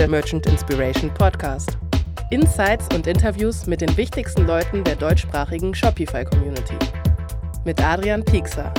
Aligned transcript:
der 0.00 0.08
Merchant 0.08 0.46
Inspiration 0.46 1.12
Podcast. 1.12 1.76
Insights 2.30 2.86
und 2.94 3.06
Interviews 3.06 3.66
mit 3.66 3.82
den 3.82 3.94
wichtigsten 3.98 4.46
Leuten 4.46 4.82
der 4.82 4.96
deutschsprachigen 4.96 5.74
Shopify-Community. 5.74 6.78
Mit 7.66 7.84
Adrian 7.84 8.24
Piekser. 8.24 8.72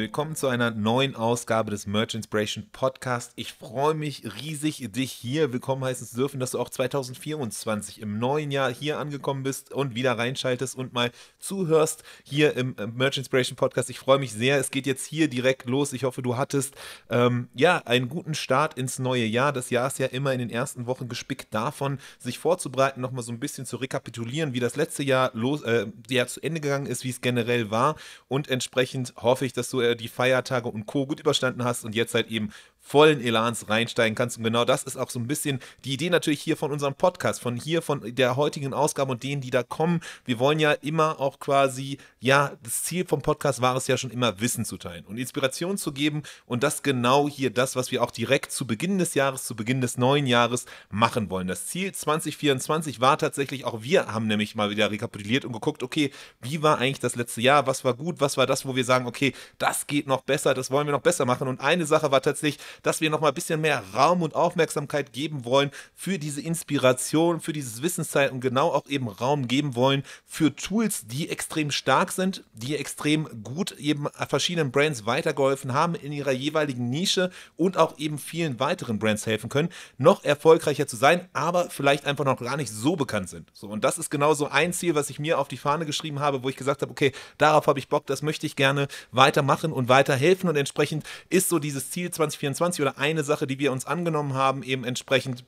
Willkommen 0.00 0.36
zu 0.36 0.46
einer 0.46 0.70
neuen 0.70 1.16
Ausgabe 1.16 1.72
des 1.72 1.88
Merch 1.88 2.14
Inspiration 2.14 2.68
Podcast. 2.70 3.32
Ich 3.34 3.52
freue 3.52 3.94
mich 3.94 4.22
riesig, 4.40 4.92
dich 4.92 5.10
hier 5.10 5.52
willkommen 5.52 5.82
heißen 5.82 6.06
zu 6.06 6.14
dürfen, 6.14 6.38
dass 6.38 6.52
du 6.52 6.60
auch 6.60 6.68
2024 6.68 8.00
im 8.00 8.20
neuen 8.20 8.52
Jahr 8.52 8.72
hier 8.72 9.00
angekommen 9.00 9.42
bist 9.42 9.72
und 9.72 9.96
wieder 9.96 10.16
reinschaltest 10.16 10.76
und 10.76 10.92
mal 10.92 11.10
zuhörst 11.40 12.04
hier 12.22 12.56
im 12.56 12.76
äh, 12.78 12.86
Merch 12.86 13.18
Inspiration 13.18 13.56
Podcast. 13.56 13.90
Ich 13.90 13.98
freue 13.98 14.20
mich 14.20 14.32
sehr. 14.32 14.58
Es 14.58 14.70
geht 14.70 14.86
jetzt 14.86 15.04
hier 15.04 15.26
direkt 15.26 15.68
los. 15.68 15.92
Ich 15.92 16.04
hoffe, 16.04 16.22
du 16.22 16.36
hattest 16.36 16.76
ähm, 17.10 17.48
ja 17.54 17.78
einen 17.78 18.08
guten 18.08 18.34
Start 18.34 18.78
ins 18.78 19.00
neue 19.00 19.24
Jahr. 19.24 19.52
Das 19.52 19.70
Jahr 19.70 19.88
ist 19.88 19.98
ja 19.98 20.06
immer 20.06 20.32
in 20.32 20.38
den 20.38 20.50
ersten 20.50 20.86
Wochen 20.86 21.08
gespickt 21.08 21.52
davon, 21.52 21.98
sich 22.20 22.38
vorzubereiten, 22.38 23.00
nochmal 23.00 23.24
so 23.24 23.32
ein 23.32 23.40
bisschen 23.40 23.66
zu 23.66 23.78
rekapitulieren, 23.78 24.52
wie 24.52 24.60
das 24.60 24.76
letzte 24.76 25.02
Jahr 25.02 25.32
los, 25.34 25.62
äh, 25.62 25.86
Jahr 26.08 26.28
zu 26.28 26.40
Ende 26.40 26.60
gegangen 26.60 26.86
ist, 26.86 27.02
wie 27.02 27.10
es 27.10 27.20
generell 27.20 27.72
war. 27.72 27.96
Und 28.28 28.46
entsprechend 28.46 29.12
hoffe 29.16 29.44
ich, 29.44 29.52
dass 29.52 29.70
du 29.70 29.87
äh, 29.90 29.96
die 29.96 30.08
Feiertage 30.08 30.68
und 30.68 30.86
Co. 30.86 31.06
gut 31.06 31.20
überstanden 31.20 31.64
hast 31.64 31.84
und 31.84 31.94
jetzt 31.94 32.14
halt 32.14 32.28
eben 32.28 32.50
vollen 32.88 33.20
Elans 33.20 33.68
reinsteigen 33.68 34.14
kannst. 34.14 34.38
Und 34.38 34.44
genau 34.44 34.64
das 34.64 34.82
ist 34.84 34.96
auch 34.96 35.10
so 35.10 35.18
ein 35.18 35.26
bisschen 35.26 35.60
die 35.84 35.92
Idee 35.92 36.08
natürlich 36.08 36.40
hier 36.40 36.56
von 36.56 36.72
unserem 36.72 36.94
Podcast, 36.94 37.40
von 37.40 37.56
hier, 37.56 37.82
von 37.82 38.14
der 38.14 38.36
heutigen 38.36 38.72
Ausgabe 38.72 39.12
und 39.12 39.22
denen, 39.22 39.42
die 39.42 39.50
da 39.50 39.62
kommen. 39.62 40.00
Wir 40.24 40.38
wollen 40.38 40.58
ja 40.58 40.72
immer 40.72 41.20
auch 41.20 41.38
quasi, 41.38 41.98
ja, 42.18 42.52
das 42.62 42.84
Ziel 42.84 43.06
vom 43.06 43.20
Podcast 43.20 43.60
war 43.60 43.76
es 43.76 43.86
ja 43.88 43.98
schon 43.98 44.10
immer, 44.10 44.40
Wissen 44.40 44.64
zu 44.64 44.78
teilen 44.78 45.04
und 45.04 45.18
Inspiration 45.18 45.76
zu 45.76 45.92
geben. 45.92 46.22
Und 46.46 46.62
das 46.62 46.82
genau 46.82 47.28
hier 47.28 47.50
das, 47.50 47.76
was 47.76 47.92
wir 47.92 48.02
auch 48.02 48.10
direkt 48.10 48.52
zu 48.52 48.66
Beginn 48.66 48.98
des 48.98 49.12
Jahres, 49.12 49.44
zu 49.44 49.54
Beginn 49.54 49.82
des 49.82 49.98
neuen 49.98 50.26
Jahres 50.26 50.64
machen 50.90 51.28
wollen. 51.28 51.46
Das 51.46 51.66
Ziel 51.66 51.92
2024 51.92 53.00
war 53.00 53.18
tatsächlich, 53.18 53.66
auch 53.66 53.82
wir 53.82 54.06
haben 54.06 54.26
nämlich 54.26 54.54
mal 54.54 54.70
wieder 54.70 54.90
rekapituliert 54.90 55.44
und 55.44 55.52
geguckt, 55.52 55.82
okay, 55.82 56.10
wie 56.40 56.62
war 56.62 56.78
eigentlich 56.78 57.00
das 57.00 57.16
letzte 57.16 57.42
Jahr? 57.42 57.66
Was 57.66 57.84
war 57.84 57.92
gut? 57.92 58.20
Was 58.20 58.38
war 58.38 58.46
das, 58.46 58.64
wo 58.64 58.76
wir 58.76 58.84
sagen, 58.84 59.06
okay, 59.06 59.34
das 59.58 59.86
geht 59.86 60.06
noch 60.06 60.22
besser, 60.22 60.54
das 60.54 60.70
wollen 60.70 60.86
wir 60.86 60.92
noch 60.92 61.02
besser 61.02 61.26
machen? 61.26 61.48
Und 61.48 61.60
eine 61.60 61.84
Sache 61.84 62.10
war 62.10 62.22
tatsächlich, 62.22 62.58
dass 62.82 63.00
wir 63.00 63.10
noch 63.10 63.20
mal 63.20 63.28
ein 63.28 63.34
bisschen 63.34 63.60
mehr 63.60 63.82
Raum 63.94 64.22
und 64.22 64.34
Aufmerksamkeit 64.34 65.12
geben 65.12 65.44
wollen 65.44 65.70
für 65.94 66.18
diese 66.18 66.40
Inspiration, 66.40 67.40
für 67.40 67.52
dieses 67.52 67.82
Wissenszeit 67.82 68.32
und 68.32 68.40
genau 68.40 68.68
auch 68.68 68.86
eben 68.88 69.08
Raum 69.08 69.48
geben 69.48 69.74
wollen 69.74 70.02
für 70.26 70.54
Tools, 70.54 71.06
die 71.06 71.28
extrem 71.28 71.70
stark 71.70 72.12
sind, 72.12 72.44
die 72.52 72.76
extrem 72.76 73.42
gut 73.42 73.72
eben 73.72 74.08
verschiedenen 74.28 74.70
Brands 74.70 75.06
weitergeholfen 75.06 75.74
haben 75.74 75.94
in 75.94 76.12
ihrer 76.12 76.32
jeweiligen 76.32 76.90
Nische 76.90 77.30
und 77.56 77.76
auch 77.76 77.98
eben 77.98 78.18
vielen 78.18 78.60
weiteren 78.60 78.98
Brands 78.98 79.26
helfen 79.26 79.48
können, 79.48 79.68
noch 79.96 80.24
erfolgreicher 80.24 80.86
zu 80.86 80.96
sein, 80.96 81.28
aber 81.32 81.70
vielleicht 81.70 82.06
einfach 82.06 82.24
noch 82.24 82.38
gar 82.40 82.56
nicht 82.56 82.70
so 82.70 82.96
bekannt 82.96 83.28
sind. 83.28 83.50
So, 83.52 83.68
und 83.68 83.84
das 83.84 83.98
ist 83.98 84.10
genau 84.10 84.34
so 84.34 84.48
ein 84.48 84.72
Ziel, 84.72 84.94
was 84.94 85.10
ich 85.10 85.18
mir 85.18 85.38
auf 85.38 85.48
die 85.48 85.56
Fahne 85.56 85.86
geschrieben 85.86 86.20
habe, 86.20 86.42
wo 86.42 86.48
ich 86.48 86.56
gesagt 86.56 86.82
habe, 86.82 86.90
okay, 86.90 87.12
darauf 87.38 87.66
habe 87.66 87.78
ich 87.78 87.88
Bock, 87.88 88.06
das 88.06 88.22
möchte 88.22 88.46
ich 88.46 88.56
gerne 88.56 88.88
weitermachen 89.12 89.72
und 89.72 89.88
weiterhelfen 89.88 90.48
und 90.48 90.56
entsprechend 90.56 91.04
ist 91.30 91.48
so 91.48 91.58
dieses 91.58 91.90
Ziel 91.90 92.10
2024 92.10 92.67
20 92.72 92.82
oder 92.82 92.98
eine 92.98 93.24
Sache, 93.24 93.46
die 93.46 93.58
wir 93.58 93.72
uns 93.72 93.86
angenommen 93.86 94.34
haben, 94.34 94.62
eben 94.62 94.84
entsprechend 94.84 95.44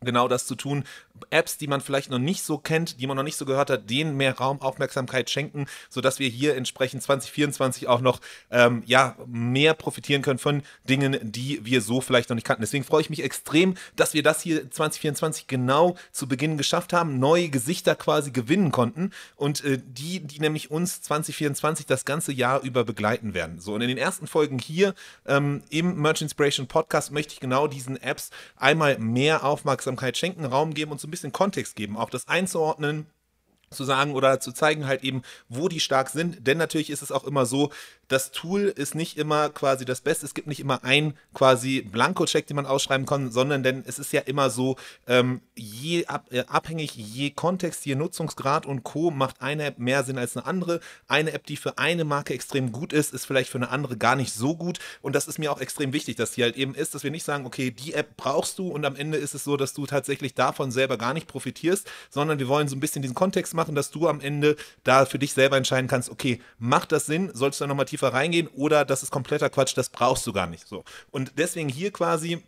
genau 0.00 0.28
das 0.28 0.46
zu 0.46 0.54
tun. 0.54 0.84
Apps, 1.28 1.58
die 1.58 1.66
man 1.66 1.80
vielleicht 1.80 2.10
noch 2.10 2.18
nicht 2.18 2.42
so 2.42 2.56
kennt, 2.56 3.00
die 3.00 3.06
man 3.06 3.16
noch 3.16 3.22
nicht 3.22 3.36
so 3.36 3.44
gehört 3.44 3.68
hat, 3.68 3.90
denen 3.90 4.16
mehr 4.16 4.38
Raum, 4.38 4.62
Aufmerksamkeit 4.62 5.28
schenken, 5.28 5.66
sodass 5.90 6.18
wir 6.18 6.28
hier 6.28 6.56
entsprechend 6.56 7.02
2024 7.02 7.88
auch 7.88 8.00
noch 8.00 8.20
ähm, 8.50 8.82
ja, 8.86 9.16
mehr 9.26 9.74
profitieren 9.74 10.22
können 10.22 10.38
von 10.38 10.62
Dingen, 10.88 11.18
die 11.22 11.64
wir 11.64 11.82
so 11.82 12.00
vielleicht 12.00 12.30
noch 12.30 12.34
nicht 12.34 12.46
kannten. 12.46 12.62
Deswegen 12.62 12.84
freue 12.84 13.02
ich 13.02 13.10
mich 13.10 13.22
extrem, 13.22 13.74
dass 13.96 14.14
wir 14.14 14.22
das 14.22 14.40
hier 14.40 14.70
2024 14.70 15.46
genau 15.46 15.96
zu 16.10 16.26
Beginn 16.26 16.56
geschafft 16.56 16.92
haben, 16.92 17.18
neue 17.18 17.50
Gesichter 17.50 17.94
quasi 17.94 18.30
gewinnen 18.30 18.72
konnten 18.72 19.10
und 19.36 19.62
äh, 19.64 19.78
die, 19.84 20.20
die 20.20 20.40
nämlich 20.40 20.70
uns 20.70 21.02
2024 21.02 21.84
das 21.84 22.04
ganze 22.04 22.32
Jahr 22.32 22.62
über 22.62 22.84
begleiten 22.84 23.34
werden. 23.34 23.60
So, 23.60 23.74
und 23.74 23.82
in 23.82 23.88
den 23.88 23.98
ersten 23.98 24.26
Folgen 24.26 24.58
hier 24.58 24.94
ähm, 25.26 25.62
im 25.68 26.00
Merch 26.00 26.22
Inspiration 26.22 26.66
Podcast 26.66 27.12
möchte 27.12 27.34
ich 27.34 27.40
genau 27.40 27.66
diesen 27.66 28.00
Apps 28.00 28.30
einmal 28.56 28.98
mehr 28.98 29.44
Aufmerksamkeit 29.44 29.89
Aufmerksamkeit 29.90 30.16
schenken, 30.16 30.44
Raum 30.44 30.74
geben 30.74 30.92
und 30.92 31.00
so 31.00 31.08
ein 31.08 31.10
bisschen 31.10 31.32
Kontext 31.32 31.76
geben, 31.76 31.96
auch 31.96 32.10
das 32.10 32.28
einzuordnen, 32.28 33.06
zu 33.70 33.84
sagen 33.84 34.14
oder 34.14 34.40
zu 34.40 34.52
zeigen 34.52 34.86
halt 34.86 35.04
eben, 35.04 35.22
wo 35.48 35.68
die 35.68 35.80
stark 35.80 36.10
sind. 36.10 36.46
Denn 36.46 36.58
natürlich 36.58 36.90
ist 36.90 37.02
es 37.02 37.12
auch 37.12 37.24
immer 37.24 37.46
so, 37.46 37.70
das 38.10 38.32
Tool 38.32 38.62
ist 38.62 38.96
nicht 38.96 39.16
immer 39.16 39.50
quasi 39.50 39.84
das 39.84 40.00
Beste. 40.00 40.26
Es 40.26 40.34
gibt 40.34 40.48
nicht 40.48 40.58
immer 40.58 40.82
ein 40.82 41.14
quasi 41.32 41.80
Blanko-Check, 41.80 42.44
den 42.44 42.56
man 42.56 42.66
ausschreiben 42.66 43.06
kann, 43.06 43.30
sondern 43.30 43.62
denn 43.62 43.84
es 43.86 44.00
ist 44.00 44.12
ja 44.12 44.22
immer 44.22 44.50
so, 44.50 44.76
ähm, 45.06 45.40
je 45.54 46.06
ab, 46.06 46.26
äh, 46.32 46.40
abhängig, 46.48 46.96
je 46.96 47.30
Kontext, 47.30 47.86
je 47.86 47.94
Nutzungsgrad 47.94 48.66
und 48.66 48.82
Co. 48.82 49.12
macht 49.12 49.40
eine 49.40 49.64
App 49.64 49.78
mehr 49.78 50.02
Sinn 50.02 50.18
als 50.18 50.36
eine 50.36 50.44
andere. 50.44 50.80
Eine 51.06 51.32
App, 51.32 51.46
die 51.46 51.56
für 51.56 51.78
eine 51.78 52.04
Marke 52.04 52.34
extrem 52.34 52.72
gut 52.72 52.92
ist, 52.92 53.14
ist 53.14 53.26
vielleicht 53.26 53.48
für 53.48 53.58
eine 53.58 53.70
andere 53.70 53.96
gar 53.96 54.16
nicht 54.16 54.32
so 54.32 54.56
gut. 54.56 54.80
Und 55.02 55.14
das 55.14 55.28
ist 55.28 55.38
mir 55.38 55.52
auch 55.52 55.60
extrem 55.60 55.92
wichtig, 55.92 56.16
dass 56.16 56.32
die 56.32 56.42
halt 56.42 56.56
eben 56.56 56.74
ist, 56.74 56.96
dass 56.96 57.04
wir 57.04 57.12
nicht 57.12 57.24
sagen, 57.24 57.46
okay, 57.46 57.70
die 57.70 57.94
App 57.94 58.16
brauchst 58.16 58.58
du 58.58 58.68
und 58.68 58.84
am 58.84 58.96
Ende 58.96 59.18
ist 59.18 59.34
es 59.34 59.44
so, 59.44 59.56
dass 59.56 59.72
du 59.72 59.86
tatsächlich 59.86 60.34
davon 60.34 60.72
selber 60.72 60.98
gar 60.98 61.14
nicht 61.14 61.28
profitierst, 61.28 61.88
sondern 62.10 62.40
wir 62.40 62.48
wollen 62.48 62.66
so 62.66 62.74
ein 62.74 62.80
bisschen 62.80 63.02
diesen 63.02 63.14
Kontext 63.14 63.54
machen, 63.54 63.76
dass 63.76 63.92
du 63.92 64.08
am 64.08 64.20
Ende 64.20 64.56
da 64.82 65.06
für 65.06 65.20
dich 65.20 65.32
selber 65.32 65.56
entscheiden 65.56 65.86
kannst, 65.86 66.10
okay, 66.10 66.40
macht 66.58 66.90
das 66.90 67.06
Sinn, 67.06 67.30
sollst 67.34 67.60
du 67.60 67.64
da 67.64 67.68
nochmal 67.68 67.86
tiefer 68.00 68.12
reingehen 68.12 68.48
oder 68.48 68.84
das 68.84 69.02
ist 69.02 69.10
kompletter 69.10 69.50
Quatsch, 69.50 69.76
das 69.76 69.90
brauchst 69.90 70.26
du 70.26 70.32
gar 70.32 70.46
nicht 70.46 70.66
so. 70.66 70.84
Und 71.10 71.32
deswegen 71.36 71.68
hier 71.68 71.92
quasi 71.92 72.42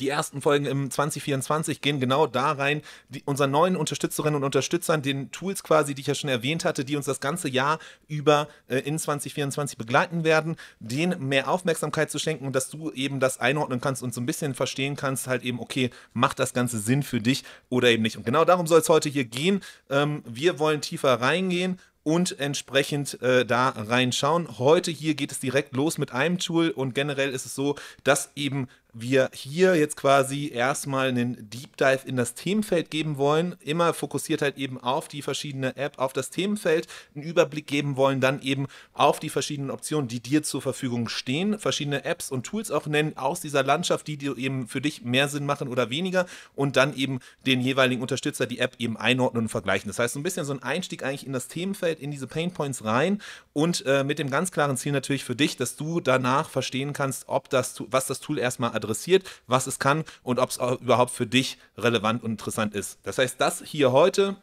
die 0.00 0.08
ersten 0.08 0.40
Folgen 0.40 0.66
im 0.66 0.90
2024 0.90 1.80
gehen 1.80 2.00
genau 2.00 2.26
da 2.26 2.50
rein, 2.50 2.82
die, 3.08 3.22
unseren 3.26 3.52
neuen 3.52 3.76
Unterstützerinnen 3.76 4.34
und 4.34 4.42
Unterstützern, 4.42 5.02
den 5.02 5.30
Tools 5.30 5.62
quasi, 5.62 5.94
die 5.94 6.00
ich 6.00 6.08
ja 6.08 6.16
schon 6.16 6.30
erwähnt 6.30 6.64
hatte, 6.64 6.84
die 6.84 6.96
uns 6.96 7.06
das 7.06 7.20
ganze 7.20 7.48
Jahr 7.48 7.78
über 8.08 8.48
äh, 8.66 8.78
in 8.78 8.98
2024 8.98 9.78
begleiten 9.78 10.24
werden, 10.24 10.56
denen 10.80 11.28
mehr 11.28 11.48
Aufmerksamkeit 11.48 12.10
zu 12.10 12.18
schenken 12.18 12.44
und 12.44 12.56
dass 12.56 12.70
du 12.70 12.90
eben 12.90 13.20
das 13.20 13.38
einordnen 13.38 13.80
kannst 13.80 14.02
und 14.02 14.12
so 14.12 14.20
ein 14.20 14.26
bisschen 14.26 14.54
verstehen 14.54 14.96
kannst, 14.96 15.28
halt 15.28 15.44
eben, 15.44 15.60
okay, 15.60 15.90
macht 16.12 16.40
das 16.40 16.54
Ganze 16.54 16.80
Sinn 16.80 17.04
für 17.04 17.20
dich 17.20 17.44
oder 17.68 17.88
eben 17.88 18.02
nicht. 18.02 18.16
Und 18.16 18.26
genau 18.26 18.44
darum 18.44 18.66
soll 18.66 18.80
es 18.80 18.88
heute 18.88 19.08
hier 19.08 19.24
gehen. 19.24 19.60
Ähm, 19.90 20.24
wir 20.26 20.58
wollen 20.58 20.80
tiefer 20.80 21.20
reingehen 21.20 21.78
und 22.04 22.38
entsprechend 22.38 23.20
äh, 23.22 23.44
da 23.44 23.70
reinschauen. 23.70 24.58
Heute 24.58 24.90
hier 24.90 25.14
geht 25.14 25.32
es 25.32 25.40
direkt 25.40 25.74
los 25.74 25.98
mit 25.98 26.12
einem 26.12 26.38
Tool 26.38 26.70
und 26.70 26.94
generell 26.94 27.30
ist 27.30 27.46
es 27.46 27.54
so, 27.54 27.74
dass 28.04 28.30
eben 28.36 28.68
wir 28.94 29.28
hier 29.34 29.74
jetzt 29.74 29.96
quasi 29.96 30.50
erstmal 30.52 31.08
einen 31.08 31.50
Deep 31.50 31.76
Dive 31.76 32.00
in 32.06 32.16
das 32.16 32.34
Themenfeld 32.34 32.90
geben 32.90 33.18
wollen. 33.18 33.56
Immer 33.60 33.92
fokussiert 33.92 34.40
halt 34.40 34.56
eben 34.56 34.80
auf 34.80 35.08
die 35.08 35.20
verschiedene 35.20 35.76
App, 35.76 35.98
auf 35.98 36.12
das 36.12 36.30
Themenfeld, 36.30 36.86
einen 37.14 37.24
Überblick 37.24 37.66
geben 37.66 37.96
wollen, 37.96 38.20
dann 38.20 38.40
eben 38.40 38.68
auf 38.92 39.18
die 39.18 39.30
verschiedenen 39.30 39.70
Optionen, 39.70 40.06
die 40.06 40.20
dir 40.20 40.44
zur 40.44 40.62
Verfügung 40.62 41.08
stehen, 41.08 41.58
verschiedene 41.58 42.04
Apps 42.04 42.30
und 42.30 42.46
Tools 42.46 42.70
auch 42.70 42.86
nennen 42.86 43.16
aus 43.16 43.40
dieser 43.40 43.64
Landschaft, 43.64 44.06
die 44.06 44.16
dir 44.16 44.38
eben 44.38 44.68
für 44.68 44.80
dich 44.80 45.02
mehr 45.02 45.28
Sinn 45.28 45.44
machen 45.44 45.68
oder 45.68 45.90
weniger 45.90 46.26
und 46.54 46.76
dann 46.76 46.96
eben 46.96 47.18
den 47.46 47.60
jeweiligen 47.60 48.00
Unterstützer, 48.00 48.46
die 48.46 48.60
App 48.60 48.76
eben 48.78 48.96
einordnen 48.96 49.44
und 49.44 49.48
vergleichen. 49.48 49.88
Das 49.88 49.98
heißt, 49.98 50.14
so 50.14 50.20
ein 50.20 50.22
bisschen 50.22 50.46
so 50.46 50.52
ein 50.52 50.62
Einstieg 50.62 51.02
eigentlich 51.02 51.26
in 51.26 51.32
das 51.32 51.48
Themenfeld, 51.48 51.98
in 51.98 52.12
diese 52.12 52.28
Pain 52.28 52.52
Points 52.52 52.84
rein 52.84 53.20
und 53.52 53.84
äh, 53.86 54.04
mit 54.04 54.20
dem 54.20 54.30
ganz 54.30 54.52
klaren 54.52 54.76
Ziel 54.76 54.92
natürlich 54.92 55.24
für 55.24 55.34
dich, 55.34 55.56
dass 55.56 55.74
du 55.74 56.00
danach 56.00 56.48
verstehen 56.48 56.92
kannst, 56.92 57.24
ob 57.28 57.50
das, 57.50 57.82
was 57.88 58.06
das 58.06 58.20
Tool 58.20 58.38
erstmal 58.38 58.70
adressiert 58.70 58.83
adressiert, 58.84 59.24
was 59.46 59.66
es 59.66 59.78
kann 59.78 60.04
und 60.22 60.38
ob 60.38 60.50
es 60.50 60.56
überhaupt 60.56 61.10
für 61.10 61.26
dich 61.26 61.58
relevant 61.76 62.22
und 62.22 62.30
interessant 62.32 62.74
ist. 62.74 62.98
Das 63.02 63.18
heißt, 63.18 63.40
das 63.40 63.62
hier 63.64 63.92
heute 63.92 64.36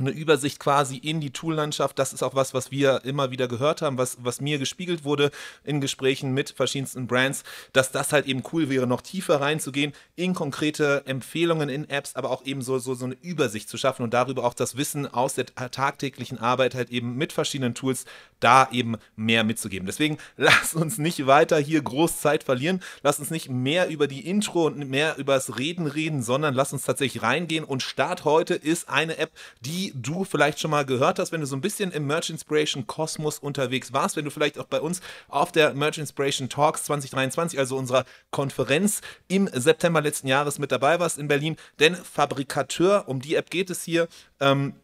eine 0.00 0.10
Übersicht 0.10 0.58
quasi 0.58 0.96
in 0.96 1.20
die 1.20 1.30
Toollandschaft. 1.30 1.98
Das 1.98 2.12
ist 2.12 2.22
auch 2.22 2.34
was, 2.34 2.54
was 2.54 2.70
wir 2.70 3.04
immer 3.04 3.30
wieder 3.30 3.48
gehört 3.48 3.82
haben, 3.82 3.98
was, 3.98 4.18
was 4.20 4.40
mir 4.40 4.58
gespiegelt 4.58 5.04
wurde 5.04 5.30
in 5.64 5.80
Gesprächen 5.80 6.32
mit 6.32 6.50
verschiedensten 6.50 7.06
Brands, 7.06 7.44
dass 7.72 7.92
das 7.92 8.12
halt 8.12 8.26
eben 8.26 8.42
cool 8.52 8.68
wäre, 8.68 8.86
noch 8.86 9.02
tiefer 9.02 9.40
reinzugehen 9.40 9.92
in 10.16 10.34
konkrete 10.34 11.02
Empfehlungen 11.06 11.68
in 11.68 11.88
Apps, 11.88 12.16
aber 12.16 12.30
auch 12.30 12.44
eben 12.44 12.62
so, 12.62 12.78
so, 12.78 12.94
so 12.94 13.04
eine 13.04 13.16
Übersicht 13.22 13.68
zu 13.68 13.76
schaffen 13.76 14.02
und 14.02 14.14
darüber 14.14 14.44
auch 14.44 14.54
das 14.54 14.76
Wissen 14.76 15.06
aus 15.06 15.34
der 15.34 15.46
tagtäglichen 15.46 16.38
Arbeit 16.38 16.74
halt 16.74 16.90
eben 16.90 17.16
mit 17.16 17.32
verschiedenen 17.32 17.74
Tools 17.74 18.04
da 18.40 18.68
eben 18.72 18.96
mehr 19.16 19.44
mitzugeben. 19.44 19.86
Deswegen 19.86 20.18
lass 20.36 20.74
uns 20.74 20.98
nicht 20.98 21.26
weiter 21.26 21.58
hier 21.58 21.82
groß 21.82 22.20
Zeit 22.20 22.44
verlieren. 22.44 22.80
Lass 23.02 23.18
uns 23.18 23.30
nicht 23.30 23.50
mehr 23.50 23.88
über 23.88 24.06
die 24.06 24.26
Intro 24.26 24.66
und 24.66 24.88
mehr 24.88 25.16
über 25.18 25.34
das 25.34 25.58
Reden 25.58 25.86
reden, 25.86 26.22
sondern 26.22 26.54
lass 26.54 26.72
uns 26.72 26.84
tatsächlich 26.84 27.22
reingehen. 27.22 27.64
Und 27.64 27.82
Start 27.82 28.24
heute 28.24 28.54
ist 28.54 28.88
eine 28.88 29.18
App, 29.18 29.30
die 29.60 29.89
du 29.94 30.24
vielleicht 30.24 30.60
schon 30.60 30.70
mal 30.70 30.84
gehört 30.84 31.18
hast, 31.18 31.32
wenn 31.32 31.40
du 31.40 31.46
so 31.46 31.56
ein 31.56 31.60
bisschen 31.60 31.90
im 31.92 32.06
Merch 32.06 32.30
Inspiration 32.30 32.86
Kosmos 32.86 33.38
unterwegs 33.38 33.92
warst, 33.92 34.16
wenn 34.16 34.24
du 34.24 34.30
vielleicht 34.30 34.58
auch 34.58 34.66
bei 34.66 34.80
uns 34.80 35.00
auf 35.28 35.52
der 35.52 35.74
Merch 35.74 35.98
Inspiration 35.98 36.48
Talks 36.48 36.84
2023, 36.84 37.58
also 37.58 37.76
unserer 37.76 38.04
Konferenz 38.30 39.00
im 39.28 39.48
September 39.52 40.00
letzten 40.00 40.28
Jahres 40.28 40.58
mit 40.58 40.72
dabei 40.72 41.00
warst 41.00 41.18
in 41.18 41.28
Berlin. 41.28 41.56
Denn 41.78 41.94
Fabrikateur, 41.94 43.04
um 43.06 43.20
die 43.20 43.34
App 43.34 43.50
geht 43.50 43.70
es 43.70 43.82
hier, 43.82 44.08
ähm, 44.40 44.74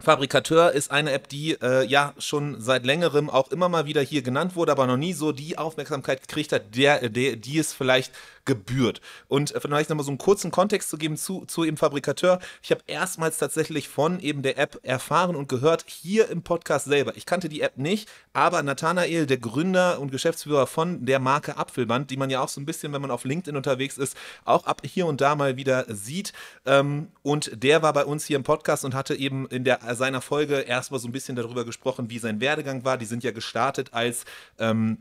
Fabrikateur 0.00 0.72
ist 0.72 0.90
eine 0.90 1.12
App, 1.12 1.28
die 1.28 1.52
äh, 1.62 1.84
ja 1.86 2.12
schon 2.18 2.60
seit 2.60 2.84
längerem 2.84 3.30
auch 3.30 3.50
immer 3.50 3.68
mal 3.68 3.86
wieder 3.86 4.02
hier 4.02 4.22
genannt 4.22 4.54
wurde, 4.54 4.72
aber 4.72 4.86
noch 4.86 4.96
nie 4.96 5.12
so 5.12 5.32
die 5.32 5.56
Aufmerksamkeit 5.56 6.20
gekriegt 6.20 6.52
hat, 6.52 6.74
der, 6.76 7.08
der 7.08 7.36
die 7.36 7.58
es 7.58 7.72
vielleicht 7.72 8.12
gebührt. 8.44 9.00
Und 9.28 9.54
äh, 9.54 9.60
vielleicht 9.60 9.90
nochmal 9.90 10.04
so 10.04 10.10
einen 10.10 10.18
kurzen 10.18 10.50
Kontext 10.50 10.90
zu 10.90 10.98
geben 10.98 11.16
zu, 11.16 11.44
zu 11.46 11.64
eben 11.64 11.76
Fabrikateur. 11.76 12.38
Ich 12.62 12.70
habe 12.70 12.82
erstmals 12.86 13.38
tatsächlich 13.38 13.88
von 13.88 14.20
eben 14.20 14.42
der 14.42 14.58
App 14.58 14.78
erfahren 14.82 15.36
und 15.36 15.48
gehört, 15.48 15.84
hier 15.86 16.28
im 16.28 16.42
Podcast 16.42 16.86
selber. 16.86 17.16
Ich 17.16 17.26
kannte 17.26 17.48
die 17.48 17.62
App 17.62 17.78
nicht, 17.78 18.08
aber 18.32 18.62
Nathanael, 18.62 19.26
der 19.26 19.38
Gründer 19.38 20.00
und 20.00 20.10
Geschäftsführer 20.10 20.66
von 20.66 21.06
der 21.06 21.18
Marke 21.18 21.56
Apfelband, 21.56 22.10
die 22.10 22.16
man 22.16 22.30
ja 22.30 22.40
auch 22.40 22.48
so 22.48 22.60
ein 22.60 22.66
bisschen, 22.66 22.92
wenn 22.92 23.02
man 23.02 23.10
auf 23.10 23.24
LinkedIn 23.24 23.56
unterwegs 23.56 23.98
ist, 23.98 24.16
auch 24.44 24.64
ab 24.64 24.82
hier 24.84 25.06
und 25.06 25.20
da 25.20 25.34
mal 25.34 25.56
wieder 25.56 25.86
sieht. 25.88 26.32
Ähm, 26.66 27.08
und 27.22 27.50
der 27.62 27.82
war 27.82 27.92
bei 27.92 28.04
uns 28.04 28.24
hier 28.26 28.36
im 28.36 28.42
Podcast 28.42 28.84
und 28.84 28.94
hatte 28.94 29.14
eben 29.14 29.46
in 29.48 29.64
der, 29.64 29.83
seiner 29.92 30.20
Folge 30.20 30.60
erstmal 30.60 31.00
so 31.00 31.08
ein 31.08 31.12
bisschen 31.12 31.36
darüber 31.36 31.64
gesprochen, 31.64 32.10
wie 32.10 32.18
sein 32.18 32.40
Werdegang 32.40 32.84
war. 32.84 32.98
Die 32.98 33.06
sind 33.06 33.24
ja 33.24 33.32
gestartet 33.32 33.92
als 33.92 34.24
ähm, 34.58 34.98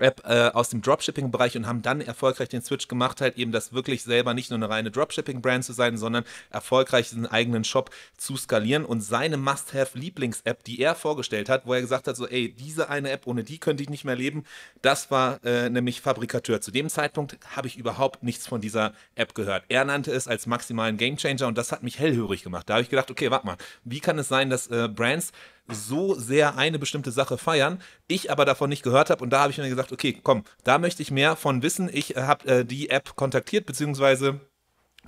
App 0.00 0.22
äh, 0.24 0.48
aus 0.48 0.70
dem 0.70 0.82
Dropshipping-Bereich 0.82 1.56
und 1.56 1.66
haben 1.66 1.82
dann 1.82 2.00
erfolgreich 2.00 2.48
den 2.48 2.62
Switch 2.62 2.88
gemacht, 2.88 3.20
halt 3.20 3.36
eben 3.36 3.52
das 3.52 3.72
wirklich 3.72 4.02
selber 4.02 4.34
nicht 4.34 4.50
nur 4.50 4.58
eine 4.58 4.68
reine 4.68 4.90
Dropshipping-Brand 4.90 5.64
zu 5.64 5.72
sein, 5.72 5.96
sondern 5.96 6.24
erfolgreich 6.50 7.08
diesen 7.10 7.26
eigenen 7.26 7.64
Shop 7.64 7.90
zu 8.16 8.36
skalieren 8.36 8.84
und 8.84 9.00
seine 9.00 9.36
Must-Have-Lieblings-App, 9.36 10.64
die 10.64 10.80
er 10.80 10.94
vorgestellt 10.94 11.48
hat, 11.48 11.66
wo 11.66 11.74
er 11.74 11.80
gesagt 11.80 12.06
hat, 12.06 12.16
so 12.16 12.26
ey, 12.26 12.52
diese 12.52 12.88
eine 12.88 13.10
App, 13.10 13.26
ohne 13.26 13.44
die 13.44 13.58
könnte 13.58 13.82
ich 13.82 13.90
nicht 13.90 14.04
mehr 14.04 14.16
leben, 14.16 14.44
das 14.82 15.10
war 15.10 15.44
äh, 15.44 15.70
nämlich 15.70 16.00
Fabrikateur. 16.00 16.60
Zu 16.60 16.70
dem 16.70 16.88
Zeitpunkt 16.88 17.38
habe 17.56 17.68
ich 17.68 17.76
überhaupt 17.76 18.22
nichts 18.22 18.46
von 18.46 18.60
dieser 18.60 18.92
App 19.14 19.34
gehört. 19.34 19.64
Er 19.68 19.84
nannte 19.84 20.12
es 20.12 20.28
als 20.28 20.46
maximalen 20.46 20.96
Gamechanger 20.96 21.46
und 21.46 21.58
das 21.58 21.72
hat 21.72 21.82
mich 21.82 21.98
hellhörig 21.98 22.42
gemacht. 22.42 22.68
Da 22.68 22.74
habe 22.74 22.82
ich 22.82 22.90
gedacht, 22.90 23.10
okay, 23.10 23.30
warte 23.30 23.46
mal, 23.46 23.56
wie 23.84 24.00
kann 24.00 24.18
es 24.18 24.28
sein, 24.28 24.50
dass 24.50 24.68
äh, 24.68 24.88
Brands 24.88 25.32
so 25.70 26.14
sehr 26.14 26.56
eine 26.56 26.78
bestimmte 26.78 27.10
Sache 27.10 27.38
feiern, 27.38 27.80
ich 28.06 28.30
aber 28.30 28.44
davon 28.44 28.70
nicht 28.70 28.82
gehört 28.82 29.10
habe 29.10 29.22
und 29.22 29.30
da 29.30 29.40
habe 29.40 29.52
ich 29.52 29.58
mir 29.58 29.68
gesagt, 29.68 29.92
okay, 29.92 30.18
komm, 30.22 30.44
da 30.64 30.78
möchte 30.78 31.02
ich 31.02 31.10
mehr 31.10 31.36
von 31.36 31.62
wissen. 31.62 31.90
Ich 31.92 32.16
äh, 32.16 32.22
habe 32.22 32.48
äh, 32.48 32.64
die 32.64 32.90
App 32.90 33.16
kontaktiert, 33.16 33.66
beziehungsweise 33.66 34.40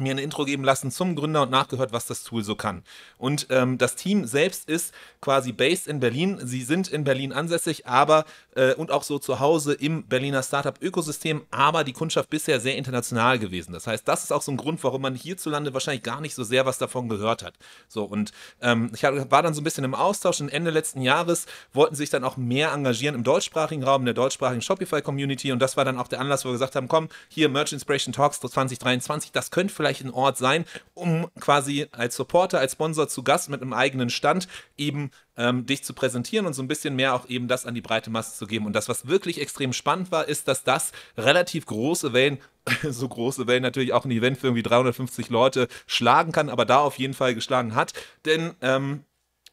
mir 0.01 0.15
ein 0.15 0.19
Intro 0.19 0.45
geben 0.45 0.65
lassen 0.65 0.91
zum 0.91 1.17
Gründer 1.17 1.43
und 1.43 1.51
nachgehört, 1.51 1.93
was 1.93 2.07
das 2.07 2.25
Tool 2.25 2.43
so 2.43 2.55
kann. 2.55 2.83
Und 3.19 3.47
ähm, 3.51 3.79
das 3.79 3.97
Team 3.97 4.27
selbst 4.27 4.69
ist 4.69 4.95
quasi 5.21 5.53
based 5.53 5.87
in 5.87 6.01
Berlin. 6.01 6.39
Sie 6.43 6.63
sind 6.63 6.89
in 6.89 7.05
Berlin 7.05 7.33
ansässig, 7.33 7.87
aber 7.87 8.25
äh, 8.55 8.75
und 8.75 8.91
auch 8.91 9.03
so 9.03 9.19
zu 9.19 9.41
Hause 9.41 9.75
im 9.75 10.05
Berliner 10.07 10.43
Startup-Ökosystem, 10.43 11.43
aber 11.51 11.85
die 11.85 11.93
Kundschaft 11.93 12.31
bisher 12.31 12.61
sehr 12.61 12.77
international 12.77 13.39
gewesen. 13.39 13.73
Das 13.73 13.87
heißt, 13.87 14.07
das 14.07 14.25
ist 14.25 14.33
auch 14.33 14.43
so 14.43 14.53
ein 14.53 14.57
Grund, 14.57 14.83
warum 14.85 15.03
man 15.03 15.15
hierzulande 15.15 15.75
wahrscheinlich 15.75 16.03
gar 16.03 16.21
nicht 16.21 16.35
so 16.35 16.45
sehr 16.45 16.67
was 16.67 16.79
davon 16.79 17.09
gehört 17.09 17.43
hat. 17.43 17.55
So, 17.89 18.05
und 18.05 18.33
ähm, 18.61 18.91
ich 18.95 19.03
war 19.03 19.43
dann 19.43 19.55
so 19.55 19.61
ein 19.61 19.65
bisschen 19.65 19.85
im 19.85 19.95
Austausch 19.95 20.41
und 20.41 20.49
Ende 20.49 20.71
letzten 20.71 21.03
Jahres 21.03 21.47
wollten 21.73 21.95
sich 21.95 22.11
dann 22.11 22.25
auch 22.25 22.37
mehr 22.37 22.73
engagieren 22.73 23.15
im 23.15 23.25
deutschsprachigen 23.25 23.83
Raum, 23.83 24.03
in 24.03 24.07
der 24.07 24.15
deutschsprachigen 24.15 24.63
Shopify-Community. 24.63 25.53
Und 25.53 25.61
das 25.61 25.77
war 25.77 25.85
dann 25.85 25.99
auch 25.99 26.09
der 26.09 26.21
Anlass, 26.21 26.45
wo 26.45 26.49
wir 26.49 26.53
gesagt 26.53 26.77
haben: 26.77 26.89
komm, 26.89 27.09
hier 27.29 27.49
Merch 27.49 27.73
Inspiration 27.73 28.13
Talks 28.13 28.41
2023, 28.41 29.33
das 29.33 29.51
könnte 29.51 29.75
vielleicht 29.75 29.90
ein 29.99 30.11
Ort 30.11 30.39
sein, 30.39 30.65
um 30.95 31.29
quasi 31.41 31.87
als 31.91 32.15
Supporter, 32.15 32.61
als 32.61 32.73
Sponsor 32.73 33.09
zu 33.09 33.25
Gast 33.25 33.51
mit 33.51 33.61
einem 33.61 33.73
eigenen 33.73 34.11
Stand 34.11 34.47
eben 34.77 35.11
ähm, 35.37 35.67
dich 35.67 35.83
zu 35.83 35.93
präsentieren 35.93 36.47
und 36.47 36.55
so 36.55 36.63
ein 36.63 36.69
bisschen 36.69 36.95
mehr 36.95 37.15
auch 37.15 37.29
eben 37.29 37.49
das 37.49 37.67
an 37.67 37.75
die 37.75 37.81
breite 37.81 38.11
Masse 38.11 38.37
zu 38.37 38.47
geben. 38.47 38.67
Und 38.67 38.75
das, 38.75 38.89
was 38.89 39.09
wirklich 39.09 39.41
extrem 39.41 39.73
spannend 39.73 40.13
war, 40.13 40.29
ist, 40.29 40.47
dass 40.47 40.63
das 40.63 40.93
relativ 41.17 41.67
große 41.67 42.13
Wellen 42.13 42.39
so 42.89 43.09
große 43.09 43.47
Wellen 43.47 43.63
natürlich 43.63 43.93
auch 43.93 44.05
ein 44.05 44.11
Event 44.11 44.39
für 44.39 44.49
irgendwie 44.49 44.63
350 44.63 45.31
Leute 45.31 45.69
schlagen 45.87 46.33
kann, 46.33 46.49
aber 46.49 46.65
da 46.65 46.79
auf 46.79 46.99
jeden 46.99 47.15
Fall 47.15 47.35
geschlagen 47.35 47.75
hat. 47.75 47.93
Denn 48.25 48.55
ähm, 48.61 49.05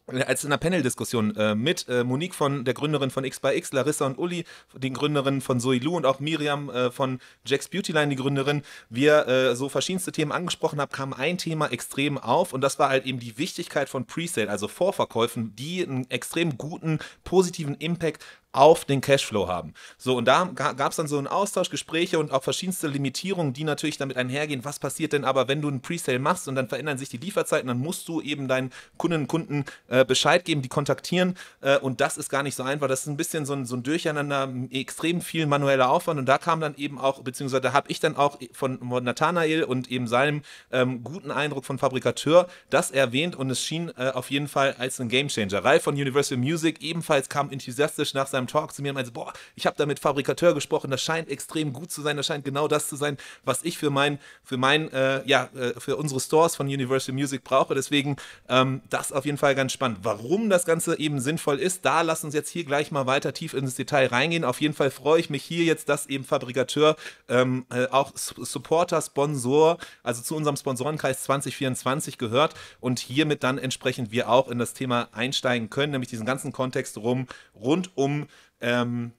als 0.07 0.43
in 0.43 0.51
einer 0.51 0.57
Panel-Diskussion 0.57 1.35
äh, 1.35 1.53
mit 1.53 1.87
äh, 1.89 2.03
Monique 2.03 2.33
von 2.33 2.63
der 2.63 2.73
Gründerin 2.73 3.11
von 3.11 3.25
X 3.25 3.39
by 3.39 3.49
X, 3.49 3.73
Larissa 3.73 4.05
und 4.05 4.17
Uli, 4.17 4.45
den 4.73 4.93
Gründerinnen 4.93 5.41
von 5.41 5.59
Zoe 5.59 5.79
Lu 5.79 5.97
und 5.97 6.05
auch 6.05 6.19
Miriam 6.19 6.69
äh, 6.69 6.91
von 6.91 7.19
Jack's 7.45 7.67
Beautyline, 7.67 8.09
die 8.09 8.15
Gründerin, 8.15 8.61
wir 8.89 9.27
äh, 9.27 9.55
so 9.55 9.67
verschiedenste 9.67 10.11
Themen 10.11 10.31
angesprochen 10.31 10.79
haben, 10.79 10.91
kam 10.91 11.13
ein 11.13 11.37
Thema 11.37 11.67
extrem 11.71 12.17
auf 12.17 12.53
und 12.53 12.61
das 12.61 12.79
war 12.79 12.89
halt 12.89 13.05
eben 13.05 13.19
die 13.19 13.37
Wichtigkeit 13.37 13.89
von 13.89 14.05
Presale, 14.05 14.49
also 14.49 14.67
Vorverkäufen, 14.67 15.55
die 15.55 15.83
einen 15.83 16.09
extrem 16.09 16.57
guten, 16.57 16.99
positiven 17.23 17.75
Impact 17.75 18.23
auf 18.57 18.85
den 18.85 19.01
Cashflow 19.01 19.47
haben. 19.47 19.73
So, 19.97 20.17
und 20.17 20.25
da 20.25 20.45
gab 20.45 20.89
es 20.89 20.95
dann 20.95 21.07
so 21.07 21.17
einen 21.17 21.27
Austausch, 21.27 21.69
Gespräche 21.69 22.17
und 22.17 22.31
auch 22.31 22.43
verschiedenste 22.43 22.87
Limitierungen, 22.87 23.53
die 23.53 23.63
natürlich 23.63 23.97
damit 23.97 24.17
einhergehen. 24.17 24.65
Was 24.65 24.79
passiert 24.79 25.13
denn 25.13 25.25
aber, 25.25 25.47
wenn 25.47 25.61
du 25.61 25.67
einen 25.67 25.81
Presale 25.81 26.17
machst 26.17 26.47
und 26.47 26.55
dann 26.55 26.67
verändern 26.67 26.97
sich 26.97 27.09
die 27.09 27.17
Lieferzeiten, 27.17 27.67
dann 27.67 27.77
musst 27.77 28.07
du 28.07 28.19
eben 28.19 28.47
deinen 28.47 28.71
Kundinnen 28.97 29.23
und 29.23 29.27
Kunden 29.27 29.65
äh, 29.89 30.03
Bescheid 30.03 30.43
geben, 30.43 30.63
die 30.63 30.69
kontaktieren. 30.69 31.37
Äh, 31.61 31.77
und 31.77 32.01
das 32.01 32.17
ist 32.17 32.29
gar 32.29 32.41
nicht 32.41 32.55
so 32.55 32.63
einfach. 32.63 32.87
Das 32.87 33.01
ist 33.01 33.07
ein 33.07 33.17
bisschen 33.17 33.45
so 33.45 33.53
ein, 33.53 33.65
so 33.65 33.75
ein 33.75 33.83
Durcheinander, 33.83 34.51
extrem 34.71 35.21
viel 35.21 35.45
manueller 35.45 35.89
Aufwand. 35.91 36.19
Und 36.19 36.25
da 36.25 36.39
kam 36.39 36.59
dann 36.59 36.75
eben 36.77 36.97
auch, 36.97 37.21
beziehungsweise 37.21 37.61
da 37.61 37.73
habe 37.73 37.91
ich 37.91 37.99
dann 37.99 38.15
auch 38.15 38.39
von 38.53 38.79
Nathanael 39.03 39.63
und 39.65 39.91
eben 39.91 40.07
seinem 40.07 40.41
ähm, 40.71 41.03
guten 41.03 41.29
Eindruck 41.29 41.65
von 41.65 41.77
Fabrikateur 41.77 42.47
das 42.71 42.89
erwähnt 42.89 43.35
und 43.35 43.51
es 43.51 43.61
schien 43.61 43.91
äh, 43.97 44.09
auf 44.09 44.31
jeden 44.31 44.47
Fall 44.47 44.75
als 44.79 44.99
ein 44.99 45.09
Gamechanger. 45.09 45.63
Ralf 45.63 45.83
von 45.83 45.93
Universal 45.93 46.37
Music 46.37 46.81
ebenfalls 46.81 47.29
kam 47.29 47.51
enthusiastisch 47.51 48.13
nach 48.13 48.27
seinem 48.27 48.46
Talk 48.47 48.73
zu 48.73 48.81
mir 48.81 48.89
und 48.89 48.95
meinte, 48.95 49.11
boah, 49.11 49.33
ich 49.55 49.65
habe 49.65 49.75
da 49.77 49.85
mit 49.85 49.99
Fabrikateur 49.99 50.53
gesprochen, 50.53 50.91
das 50.91 51.01
scheint 51.01 51.29
extrem 51.29 51.73
gut 51.73 51.91
zu 51.91 52.01
sein, 52.01 52.17
das 52.17 52.25
scheint 52.25 52.45
genau 52.45 52.67
das 52.67 52.89
zu 52.89 52.95
sein, 52.95 53.17
was 53.43 53.63
ich 53.63 53.77
für 53.77 53.89
mein, 53.89 54.19
für 54.43 54.57
mein, 54.57 54.91
äh, 54.91 55.27
ja, 55.27 55.49
äh, 55.55 55.79
für 55.79 55.97
unsere 55.97 56.19
Stores 56.19 56.55
von 56.55 56.67
Universal 56.67 57.13
Music 57.13 57.43
brauche. 57.43 57.75
Deswegen 57.75 58.17
ähm, 58.49 58.81
das 58.89 59.11
auf 59.11 59.25
jeden 59.25 59.37
Fall 59.37 59.55
ganz 59.55 59.73
spannend. 59.73 59.99
Warum 60.03 60.49
das 60.49 60.65
Ganze 60.65 60.99
eben 60.99 61.19
sinnvoll 61.19 61.59
ist, 61.59 61.85
da 61.85 62.01
lass 62.01 62.23
uns 62.23 62.33
jetzt 62.33 62.49
hier 62.49 62.63
gleich 62.63 62.91
mal 62.91 63.05
weiter 63.05 63.33
tief 63.33 63.53
ins 63.53 63.75
Detail 63.75 64.07
reingehen. 64.07 64.43
Auf 64.43 64.61
jeden 64.61 64.73
Fall 64.73 64.91
freue 64.91 65.19
ich 65.19 65.29
mich 65.29 65.43
hier 65.43 65.63
jetzt, 65.63 65.89
dass 65.89 66.07
eben 66.07 66.23
Fabrikateur 66.23 66.95
ähm, 67.29 67.65
äh, 67.69 67.87
auch 67.87 68.11
Supporter, 68.15 69.01
Sponsor, 69.01 69.77
also 70.03 70.21
zu 70.21 70.35
unserem 70.35 70.55
Sponsorenkreis 70.57 71.23
2024 71.23 72.17
gehört 72.17 72.53
und 72.79 72.99
hiermit 72.99 73.43
dann 73.43 73.57
entsprechend 73.57 74.11
wir 74.11 74.29
auch 74.29 74.47
in 74.49 74.59
das 74.59 74.73
Thema 74.73 75.09
einsteigen 75.11 75.69
können, 75.69 75.91
nämlich 75.91 76.09
diesen 76.09 76.25
ganzen 76.25 76.51
Kontext 76.51 76.97
rum, 76.97 77.27
rund 77.61 77.95
um 77.95 78.27
ähm, 78.61 79.11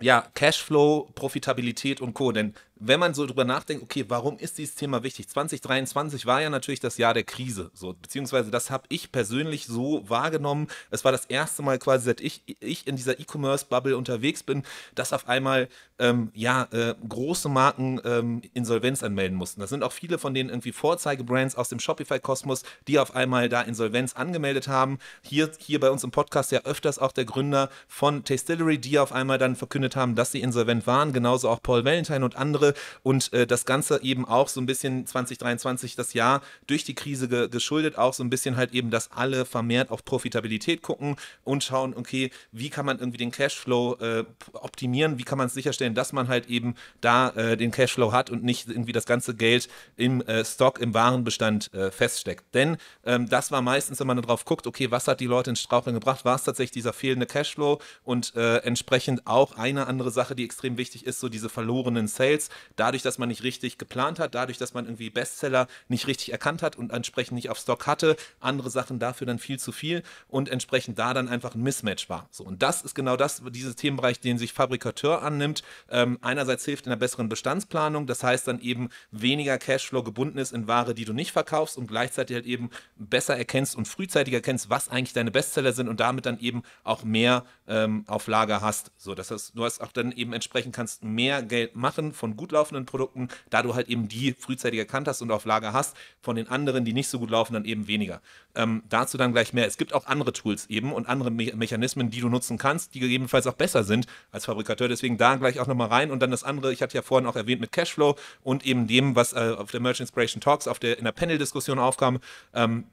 ja, 0.00 0.24
Cashflow, 0.34 1.10
Profitabilität 1.14 2.00
und 2.00 2.14
Co. 2.14 2.30
Denn 2.30 2.54
wenn 2.76 3.00
man 3.00 3.14
so 3.14 3.26
drüber 3.26 3.44
nachdenkt, 3.44 3.82
okay, 3.82 4.04
warum 4.06 4.38
ist 4.38 4.58
dieses 4.58 4.76
Thema 4.76 5.02
wichtig? 5.02 5.28
2023 5.28 6.26
war 6.26 6.40
ja 6.40 6.50
natürlich 6.50 6.78
das 6.78 6.98
Jahr 6.98 7.14
der 7.14 7.24
Krise, 7.24 7.70
so, 7.74 7.94
beziehungsweise 7.94 8.50
das 8.52 8.70
habe 8.70 8.84
ich 8.88 9.10
persönlich 9.10 9.66
so 9.66 10.08
wahrgenommen. 10.08 10.68
Es 10.90 11.04
war 11.04 11.10
das 11.10 11.24
erste 11.24 11.62
Mal 11.62 11.78
quasi, 11.78 12.04
seit 12.04 12.20
ich, 12.20 12.42
ich 12.60 12.86
in 12.86 12.94
dieser 12.94 13.18
E-Commerce-Bubble 13.18 13.96
unterwegs 13.96 14.44
bin, 14.44 14.62
dass 14.94 15.12
auf 15.12 15.28
einmal 15.28 15.68
ähm, 15.98 16.30
ja, 16.34 16.68
äh, 16.72 16.94
große 17.08 17.48
Marken 17.48 18.00
ähm, 18.04 18.42
Insolvenz 18.54 19.02
anmelden 19.02 19.36
mussten. 19.36 19.60
Das 19.60 19.70
sind 19.70 19.82
auch 19.82 19.92
viele 19.92 20.18
von 20.18 20.34
denen 20.34 20.48
irgendwie 20.48 20.72
Vorzeigebrands 20.72 21.56
aus 21.56 21.68
dem 21.68 21.80
Shopify-Kosmos, 21.80 22.62
die 22.86 22.98
auf 22.98 23.14
einmal 23.14 23.48
da 23.48 23.62
Insolvenz 23.62 24.14
angemeldet 24.14 24.68
haben. 24.68 24.98
Hier, 25.22 25.50
hier 25.58 25.80
bei 25.80 25.90
uns 25.90 26.04
im 26.04 26.10
Podcast 26.10 26.52
ja 26.52 26.60
öfters 26.64 26.98
auch 26.98 27.12
der 27.12 27.24
Gründer 27.24 27.70
von 27.86 28.24
Tastillery, 28.24 28.78
die 28.78 28.98
auf 28.98 29.12
einmal 29.12 29.38
dann 29.38 29.56
verkündet 29.56 29.96
haben, 29.96 30.14
dass 30.14 30.32
sie 30.32 30.40
insolvent 30.40 30.86
waren, 30.86 31.12
genauso 31.12 31.48
auch 31.48 31.62
Paul 31.62 31.84
Valentine 31.84 32.24
und 32.24 32.36
andere 32.36 32.74
und 33.02 33.32
äh, 33.32 33.46
das 33.46 33.64
Ganze 33.64 34.02
eben 34.02 34.24
auch 34.24 34.48
so 34.48 34.60
ein 34.60 34.66
bisschen 34.66 35.06
2023 35.06 35.96
das 35.96 36.14
Jahr 36.14 36.42
durch 36.66 36.84
die 36.84 36.94
Krise 36.94 37.28
ge 37.28 37.48
geschuldet, 37.48 37.96
auch 37.96 38.14
so 38.14 38.22
ein 38.22 38.30
bisschen 38.30 38.56
halt 38.56 38.72
eben, 38.72 38.90
dass 38.90 39.10
alle 39.12 39.44
vermehrt 39.44 39.90
auf 39.90 40.04
Profitabilität 40.04 40.82
gucken 40.82 41.16
und 41.44 41.64
schauen, 41.64 41.94
okay, 41.96 42.30
wie 42.52 42.70
kann 42.70 42.86
man 42.86 42.98
irgendwie 42.98 43.18
den 43.18 43.30
Cashflow 43.30 43.96
äh, 44.00 44.24
optimieren, 44.52 45.18
wie 45.18 45.24
kann 45.24 45.38
man 45.38 45.48
sicherstellen, 45.48 45.87
dass 45.94 46.12
man 46.12 46.28
halt 46.28 46.48
eben 46.48 46.74
da 47.00 47.30
äh, 47.30 47.56
den 47.56 47.70
Cashflow 47.70 48.12
hat 48.12 48.30
und 48.30 48.44
nicht 48.44 48.68
irgendwie 48.68 48.92
das 48.92 49.06
ganze 49.06 49.34
Geld 49.34 49.68
im 49.96 50.20
äh, 50.22 50.44
Stock, 50.44 50.80
im 50.80 50.94
Warenbestand 50.94 51.72
äh, 51.74 51.90
feststeckt. 51.90 52.54
Denn 52.54 52.76
ähm, 53.04 53.28
das 53.28 53.50
war 53.50 53.62
meistens, 53.62 54.00
wenn 54.00 54.06
man 54.06 54.20
darauf 54.20 54.44
guckt, 54.44 54.66
okay, 54.66 54.90
was 54.90 55.08
hat 55.08 55.20
die 55.20 55.26
Leute 55.26 55.50
ins 55.50 55.60
Straucheln 55.60 55.94
gebracht, 55.94 56.24
war 56.24 56.36
es 56.36 56.44
tatsächlich 56.44 56.72
dieser 56.72 56.92
fehlende 56.92 57.26
Cashflow 57.26 57.80
und 58.04 58.34
äh, 58.36 58.58
entsprechend 58.58 59.26
auch 59.26 59.56
eine 59.56 59.86
andere 59.86 60.10
Sache, 60.10 60.34
die 60.34 60.44
extrem 60.44 60.76
wichtig 60.76 61.06
ist, 61.06 61.20
so 61.20 61.28
diese 61.28 61.48
verlorenen 61.48 62.08
Sales, 62.08 62.50
dadurch, 62.76 63.02
dass 63.02 63.18
man 63.18 63.28
nicht 63.28 63.42
richtig 63.42 63.78
geplant 63.78 64.18
hat, 64.18 64.34
dadurch, 64.34 64.58
dass 64.58 64.74
man 64.74 64.86
irgendwie 64.86 65.10
Bestseller 65.10 65.66
nicht 65.88 66.06
richtig 66.06 66.32
erkannt 66.32 66.62
hat 66.62 66.76
und 66.76 66.92
entsprechend 66.92 67.36
nicht 67.36 67.50
auf 67.50 67.58
Stock 67.58 67.86
hatte, 67.86 68.16
andere 68.40 68.70
Sachen 68.70 68.98
dafür 68.98 69.26
dann 69.26 69.38
viel 69.38 69.58
zu 69.58 69.72
viel 69.72 70.02
und 70.28 70.48
entsprechend 70.48 70.98
da 70.98 71.14
dann 71.14 71.28
einfach 71.28 71.54
ein 71.54 71.62
Mismatch 71.62 72.08
war. 72.08 72.28
So, 72.30 72.44
und 72.44 72.62
das 72.62 72.82
ist 72.82 72.94
genau 72.94 73.16
das, 73.16 73.42
dieses 73.50 73.76
Themenbereich, 73.76 74.20
den 74.20 74.38
sich 74.38 74.52
Fabrikateur 74.52 75.22
annimmt. 75.22 75.62
Ähm, 75.90 76.18
einerseits 76.22 76.64
hilft 76.64 76.86
in 76.86 76.90
der 76.90 76.96
besseren 76.96 77.28
Bestandsplanung, 77.28 78.06
das 78.06 78.22
heißt 78.22 78.48
dann 78.48 78.60
eben 78.60 78.88
weniger 79.10 79.58
Cashflow 79.58 80.02
gebunden 80.02 80.38
ist 80.38 80.52
in 80.52 80.68
Ware, 80.68 80.94
die 80.94 81.04
du 81.04 81.12
nicht 81.12 81.32
verkaufst 81.32 81.78
und 81.78 81.86
gleichzeitig 81.86 82.36
halt 82.36 82.46
eben 82.46 82.70
besser 82.96 83.36
erkennst 83.36 83.76
und 83.76 83.88
frühzeitig 83.88 84.34
erkennst, 84.34 84.70
was 84.70 84.88
eigentlich 84.88 85.12
deine 85.12 85.30
Bestseller 85.30 85.72
sind 85.72 85.88
und 85.88 86.00
damit 86.00 86.26
dann 86.26 86.38
eben 86.40 86.62
auch 86.84 87.04
mehr 87.04 87.44
ähm, 87.68 88.04
auf 88.06 88.26
Lager 88.26 88.60
hast. 88.60 88.90
So, 88.96 89.14
das 89.14 89.30
heißt, 89.30 89.52
du 89.54 89.64
hast 89.64 89.80
auch 89.80 89.92
dann 89.92 90.12
eben 90.12 90.32
entsprechend 90.32 90.74
kannst 90.74 91.04
mehr 91.04 91.42
Geld 91.42 91.76
machen 91.76 92.12
von 92.12 92.36
gut 92.36 92.52
laufenden 92.52 92.86
Produkten, 92.86 93.28
da 93.50 93.62
du 93.62 93.74
halt 93.74 93.88
eben 93.88 94.08
die 94.08 94.32
frühzeitig 94.32 94.78
erkannt 94.78 95.06
hast 95.08 95.22
und 95.22 95.30
auf 95.30 95.44
Lager 95.44 95.72
hast, 95.72 95.96
von 96.20 96.36
den 96.36 96.48
anderen, 96.48 96.84
die 96.84 96.92
nicht 96.92 97.08
so 97.08 97.18
gut 97.18 97.30
laufen, 97.30 97.54
dann 97.54 97.64
eben 97.64 97.86
weniger. 97.86 98.20
Ähm, 98.54 98.82
dazu 98.88 99.18
dann 99.18 99.32
gleich 99.32 99.52
mehr. 99.52 99.66
Es 99.66 99.76
gibt 99.76 99.94
auch 99.94 100.06
andere 100.06 100.32
Tools 100.32 100.66
eben 100.68 100.92
und 100.92 101.08
andere 101.08 101.30
Me 101.30 101.52
Mechanismen, 101.54 102.10
die 102.10 102.20
du 102.20 102.28
nutzen 102.28 102.58
kannst, 102.58 102.94
die 102.94 103.00
gegebenenfalls 103.00 103.46
auch 103.46 103.54
besser 103.54 103.84
sind 103.84 104.06
als 104.32 104.46
Fabrikateur. 104.46 104.88
Deswegen 104.88 105.18
da 105.18 105.36
gleich 105.36 105.60
auch 105.60 105.66
nochmal 105.66 105.88
rein. 105.88 106.10
Und 106.10 106.20
dann 106.20 106.30
das 106.30 106.44
andere, 106.44 106.72
ich 106.72 106.82
hatte 106.82 106.96
ja 106.96 107.02
vorhin 107.02 107.28
auch 107.28 107.36
erwähnt 107.36 107.60
mit 107.60 107.72
Cashflow 107.72 108.16
und 108.42 108.66
eben 108.66 108.86
dem, 108.86 109.16
was 109.16 109.32
äh, 109.32 109.54
auf 109.56 109.70
der 109.70 109.80
Merch 109.80 110.00
Inspiration 110.00 110.40
Talks, 110.40 110.66
auf 110.66 110.78
der, 110.78 110.98
in 110.98 111.04
der 111.04 111.12
Panel-Diskussion 111.12 111.78
aufkam. 111.78 112.18
Ähm, 112.54 112.84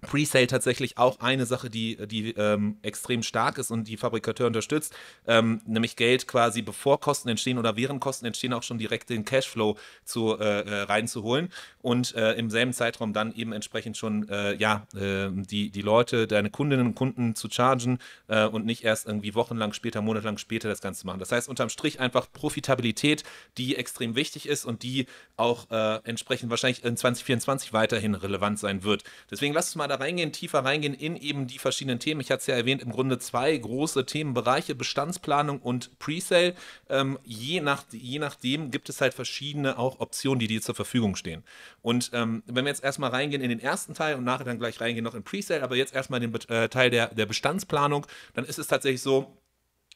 Presale 0.00 0.46
tatsächlich 0.46 0.98
auch 0.98 1.20
eine 1.20 1.46
Sache, 1.46 1.70
die, 1.70 1.96
die 2.06 2.30
ähm, 2.32 2.78
extrem 2.82 3.22
stark 3.22 3.58
ist 3.58 3.70
und 3.70 3.88
die 3.88 3.96
Fabrikateur 3.96 4.46
unterstützt, 4.46 4.94
ähm, 5.26 5.60
nämlich 5.66 5.96
Geld 5.96 6.26
quasi 6.26 6.62
bevor 6.62 7.00
Kosten 7.00 7.28
entstehen 7.28 7.58
oder 7.58 7.76
während 7.76 8.00
Kosten 8.00 8.26
entstehen 8.26 8.52
auch 8.52 8.62
schon 8.62 8.78
direkt 8.78 9.10
den 9.10 9.24
Cashflow 9.24 9.76
zu, 10.04 10.38
äh, 10.38 10.60
äh, 10.60 10.82
reinzuholen 10.82 11.50
und 11.82 12.14
äh, 12.14 12.32
im 12.34 12.50
selben 12.50 12.72
Zeitraum 12.72 13.12
dann 13.12 13.34
eben 13.34 13.52
entsprechend 13.52 13.96
schon 13.96 14.28
äh, 14.28 14.54
ja, 14.54 14.86
ähm, 14.98 15.46
die, 15.46 15.70
die 15.70 15.82
Leute, 15.82 16.26
deine 16.26 16.50
Kundinnen 16.50 16.86
und 16.86 16.94
Kunden 16.94 17.34
zu 17.34 17.48
chargen 17.50 17.98
äh, 18.28 18.46
und 18.46 18.66
nicht 18.66 18.84
erst 18.84 19.06
irgendwie 19.06 19.34
wochenlang 19.34 19.72
später, 19.72 20.00
monatelang 20.00 20.38
später 20.38 20.68
das 20.68 20.80
Ganze 20.80 21.06
machen. 21.06 21.20
Das 21.20 21.32
heißt 21.32 21.48
unterm 21.48 21.68
Strich 21.68 22.00
einfach 22.00 22.26
Profitabilität, 22.32 23.24
die 23.58 23.76
extrem 23.76 24.14
wichtig 24.14 24.48
ist 24.48 24.64
und 24.64 24.82
die 24.82 25.06
auch 25.36 25.70
äh, 25.70 26.00
entsprechend 26.04 26.50
wahrscheinlich 26.50 26.84
in 26.84 26.96
2024 26.96 27.72
weiterhin 27.72 28.14
relevant 28.14 28.58
sein 28.58 28.82
wird. 28.82 29.04
Deswegen 29.30 29.54
lass 29.54 29.66
uns 29.66 29.76
mal 29.76 29.89
da 29.90 29.96
reingehen, 29.96 30.32
tiefer 30.32 30.60
reingehen 30.64 30.94
in 30.94 31.16
eben 31.16 31.46
die 31.46 31.58
verschiedenen 31.58 31.98
Themen. 31.98 32.20
Ich 32.20 32.30
hatte 32.30 32.40
es 32.40 32.46
ja 32.46 32.54
erwähnt, 32.54 32.82
im 32.82 32.90
Grunde 32.90 33.18
zwei 33.18 33.56
große 33.56 34.06
Themenbereiche, 34.06 34.74
Bestandsplanung 34.74 35.60
und 35.60 35.98
Presale. 35.98 36.54
Ähm, 36.88 37.18
je, 37.24 37.60
nach, 37.60 37.84
je 37.90 38.18
nachdem 38.18 38.70
gibt 38.70 38.88
es 38.88 39.00
halt 39.00 39.14
verschiedene 39.14 39.78
auch 39.78 40.00
Optionen, 40.00 40.38
die 40.38 40.46
dir 40.46 40.62
zur 40.62 40.74
Verfügung 40.74 41.16
stehen. 41.16 41.44
Und 41.82 42.10
ähm, 42.14 42.42
wenn 42.46 42.64
wir 42.64 42.70
jetzt 42.70 42.84
erstmal 42.84 43.10
reingehen 43.10 43.42
in 43.42 43.50
den 43.50 43.60
ersten 43.60 43.94
Teil 43.94 44.16
und 44.16 44.24
nachher 44.24 44.44
dann 44.44 44.58
gleich 44.58 44.80
reingehen 44.80 45.04
noch 45.04 45.14
in 45.14 45.22
Presale, 45.22 45.62
aber 45.62 45.76
jetzt 45.76 45.94
erstmal 45.94 46.20
den 46.20 46.34
äh, 46.48 46.68
Teil 46.68 46.90
der, 46.90 47.08
der 47.08 47.26
Bestandsplanung, 47.26 48.06
dann 48.34 48.44
ist 48.44 48.58
es 48.58 48.66
tatsächlich 48.66 49.02
so, 49.02 49.36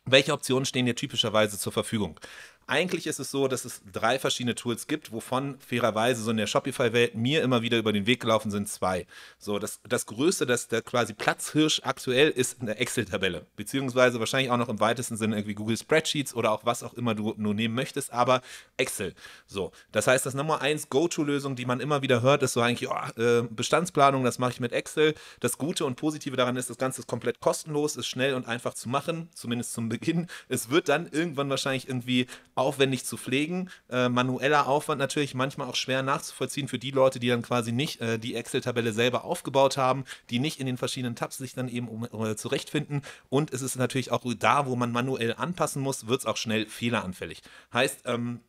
welche 0.07 0.33
Optionen 0.33 0.67
stehen 0.67 0.87
dir 0.87 0.95
typischerweise 0.95 1.59
zur 1.59 1.73
Verfügung? 1.73 2.21
Eigentlich 2.66 3.06
ist 3.06 3.21
es 3.21 3.30
so, 3.30 3.49
dass 3.49 3.64
es 3.64 3.83
drei 3.92 4.18
verschiedene 4.18 4.54
Tools 4.54 4.87
gibt, 4.87 5.12
wovon 5.12 5.59
fairerweise 5.59 6.23
so 6.23 6.30
in 6.30 6.38
der 6.38 6.47
Shopify-Welt 6.47 7.14
mir 7.14 7.42
immer 7.42 7.62
wieder 7.62 7.78
über 7.78 7.92
den 7.92 8.06
Weg 8.06 8.21
gelaufen 8.21 8.50
sind 8.50 8.68
zwei. 8.68 9.06
So, 9.38 9.59
das, 9.59 9.80
das 9.87 10.06
größte, 10.06 10.47
das 10.47 10.68
der 10.68 10.80
quasi 10.83 11.12
Platzhirsch 11.12 11.83
aktuell 11.85 12.30
ist 12.30 12.61
eine 12.61 12.76
Excel-Tabelle, 12.76 13.47
beziehungsweise 13.56 14.18
wahrscheinlich 14.18 14.50
auch 14.50 14.56
noch 14.56 14.68
im 14.68 14.80
weitesten 14.80 15.16
Sinne 15.16 15.37
irgendwie 15.37 15.54
Google 15.54 15.76
Spreadsheets 15.76 16.35
oder 16.35 16.52
auch 16.52 16.64
was 16.64 16.83
auch 16.83 16.94
immer 16.94 17.14
du 17.14 17.35
nur 17.37 17.54
nehmen 17.54 17.75
möchtest, 17.75 18.12
aber 18.12 18.40
Excel. 18.76 19.14
So, 19.47 19.73
das 19.92 20.06
heißt, 20.06 20.25
das 20.25 20.35
Nummer 20.35 20.62
eins 20.62 20.88
Go-To-Lösung, 20.88 21.56
die 21.56 21.66
man 21.66 21.80
immer 21.80 22.02
wieder 22.02 22.23
hört, 22.23 22.42
ist 22.42 22.54
so 22.54 22.61
eigentlich, 22.61 22.88
oh, 22.88 23.21
äh, 23.21 23.42
Bestandsplanung, 23.50 24.25
das 24.25 24.38
mache 24.38 24.52
ich 24.52 24.61
mit 24.61 24.73
Excel. 24.73 25.14
Das 25.40 25.59
Gute 25.59 25.85
und 25.85 25.97
Positive 25.97 26.37
daran 26.37 26.56
ist, 26.56 26.71
das 26.71 26.78
Ganze 26.78 27.02
ist 27.02 27.06
komplett 27.06 27.40
kostenlos, 27.40 27.97
ist 27.97 28.06
schnell 28.06 28.35
und 28.35 28.49
einfach 28.49 28.75
zu 28.75 28.88
machen, 28.88 29.28
zumindest 29.35 29.75
zum 29.75 29.88
Beginn. 29.88 30.28
Es 30.49 30.71
wird 30.71 30.88
dann 30.88 31.09
irgendwann 31.11 31.50
wahrscheinlich 31.50 31.88
irgendwie 31.88 32.26
aufwendig 32.54 33.04
zu 33.04 33.16
pflegen. 33.16 33.70
Äh, 33.90 34.08
manueller 34.08 34.66
Aufwand 34.66 34.99
natürlich 34.99 35.34
manchmal 35.34 35.68
auch 35.68 35.75
schwer 35.75 36.02
nachzuvollziehen 36.02 36.68
für 36.68 36.78
die 36.78 36.90
Leute, 36.90 37.20
die 37.20 37.28
dann 37.28 37.42
quasi 37.42 37.73
nicht 37.73 38.00
äh, 38.00 38.18
die 38.18 38.34
Excel-Tabelle 38.34 38.92
selber 38.92 39.25
aufgebaut 39.25 39.76
haben, 39.76 40.04
die 40.30 40.38
nicht 40.38 40.61
in 40.61 40.66
den 40.66 40.76
verschiedenen 40.76 41.16
Tabs 41.16 41.38
sich 41.38 41.54
dann 41.54 41.68
eben 41.68 41.88
um, 41.88 42.06
uh, 42.12 42.34
zurechtfinden. 42.34 43.02
Und 43.28 43.52
es 43.52 43.62
ist 43.62 43.76
natürlich 43.76 44.12
auch 44.12 44.25
da, 44.38 44.66
wo 44.66 44.76
man 44.76 44.92
manuell 44.92 45.34
anpassen 45.34 45.82
muss, 45.82 46.06
wird 46.06 46.20
es 46.20 46.26
auch 46.26 46.37
schnell 46.37 46.66
fehleranfällig. 46.66 47.42
Heißt, 47.73 48.02
ähm, 48.06 48.40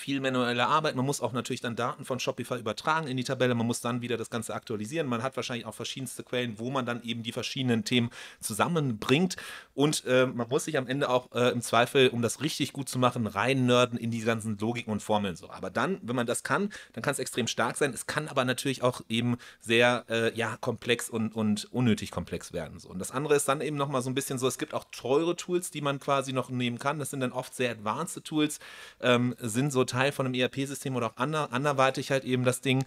viel 0.00 0.20
manuelle 0.20 0.66
Arbeit. 0.66 0.96
Man 0.96 1.06
muss 1.06 1.20
auch 1.20 1.32
natürlich 1.32 1.60
dann 1.60 1.76
Daten 1.76 2.04
von 2.04 2.18
Shopify 2.18 2.58
übertragen 2.58 3.06
in 3.06 3.16
die 3.16 3.24
Tabelle. 3.24 3.54
Man 3.54 3.66
muss 3.66 3.80
dann 3.80 4.00
wieder 4.00 4.16
das 4.16 4.30
Ganze 4.30 4.54
aktualisieren. 4.54 5.06
Man 5.06 5.22
hat 5.22 5.36
wahrscheinlich 5.36 5.66
auch 5.66 5.74
verschiedenste 5.74 6.24
Quellen, 6.24 6.58
wo 6.58 6.70
man 6.70 6.86
dann 6.86 7.02
eben 7.02 7.22
die 7.22 7.32
verschiedenen 7.32 7.84
Themen 7.84 8.10
zusammenbringt. 8.40 9.36
Und 9.74 10.04
äh, 10.06 10.26
man 10.26 10.48
muss 10.48 10.64
sich 10.64 10.76
am 10.76 10.88
Ende 10.88 11.08
auch 11.08 11.32
äh, 11.32 11.50
im 11.50 11.62
Zweifel, 11.62 12.08
um 12.08 12.22
das 12.22 12.40
richtig 12.40 12.72
gut 12.72 12.88
zu 12.88 12.98
machen, 12.98 13.26
rein 13.26 13.66
nörden 13.66 13.98
in 13.98 14.10
die 14.10 14.20
ganzen 14.20 14.58
Logiken 14.58 14.92
und 14.92 15.02
Formeln. 15.02 15.36
So. 15.36 15.50
Aber 15.50 15.70
dann, 15.70 15.98
wenn 16.02 16.16
man 16.16 16.26
das 16.26 16.42
kann, 16.42 16.70
dann 16.94 17.02
kann 17.02 17.12
es 17.12 17.18
extrem 17.18 17.46
stark 17.46 17.76
sein. 17.76 17.92
Es 17.92 18.06
kann 18.06 18.28
aber 18.28 18.44
natürlich 18.44 18.82
auch 18.82 19.02
eben 19.08 19.36
sehr 19.60 20.04
äh, 20.08 20.34
ja, 20.36 20.56
komplex 20.60 21.10
und, 21.10 21.34
und 21.34 21.66
unnötig 21.72 22.10
komplex 22.10 22.52
werden. 22.52 22.78
So. 22.78 22.88
Und 22.88 22.98
das 22.98 23.10
andere 23.10 23.34
ist 23.36 23.48
dann 23.48 23.60
eben 23.60 23.76
nochmal 23.76 24.02
so 24.02 24.10
ein 24.10 24.14
bisschen 24.14 24.38
so, 24.38 24.48
es 24.48 24.58
gibt 24.58 24.74
auch 24.74 24.84
teure 24.90 25.36
Tools, 25.36 25.70
die 25.70 25.80
man 25.80 26.00
quasi 26.00 26.32
noch 26.32 26.50
nehmen 26.50 26.78
kann. 26.78 26.98
Das 26.98 27.10
sind 27.10 27.20
dann 27.20 27.32
oft 27.32 27.54
sehr 27.54 27.70
advanced 27.70 28.24
Tools, 28.24 28.58
ähm, 29.00 29.34
sind 29.38 29.72
so 29.72 29.84
Teil 29.90 30.12
von 30.12 30.26
einem 30.26 30.34
ERP-System 30.34 30.96
oder 30.96 31.08
auch 31.08 31.16
ander, 31.16 31.52
anderweitig 31.52 32.10
halt 32.10 32.24
eben 32.24 32.44
das 32.44 32.60
Ding. 32.60 32.84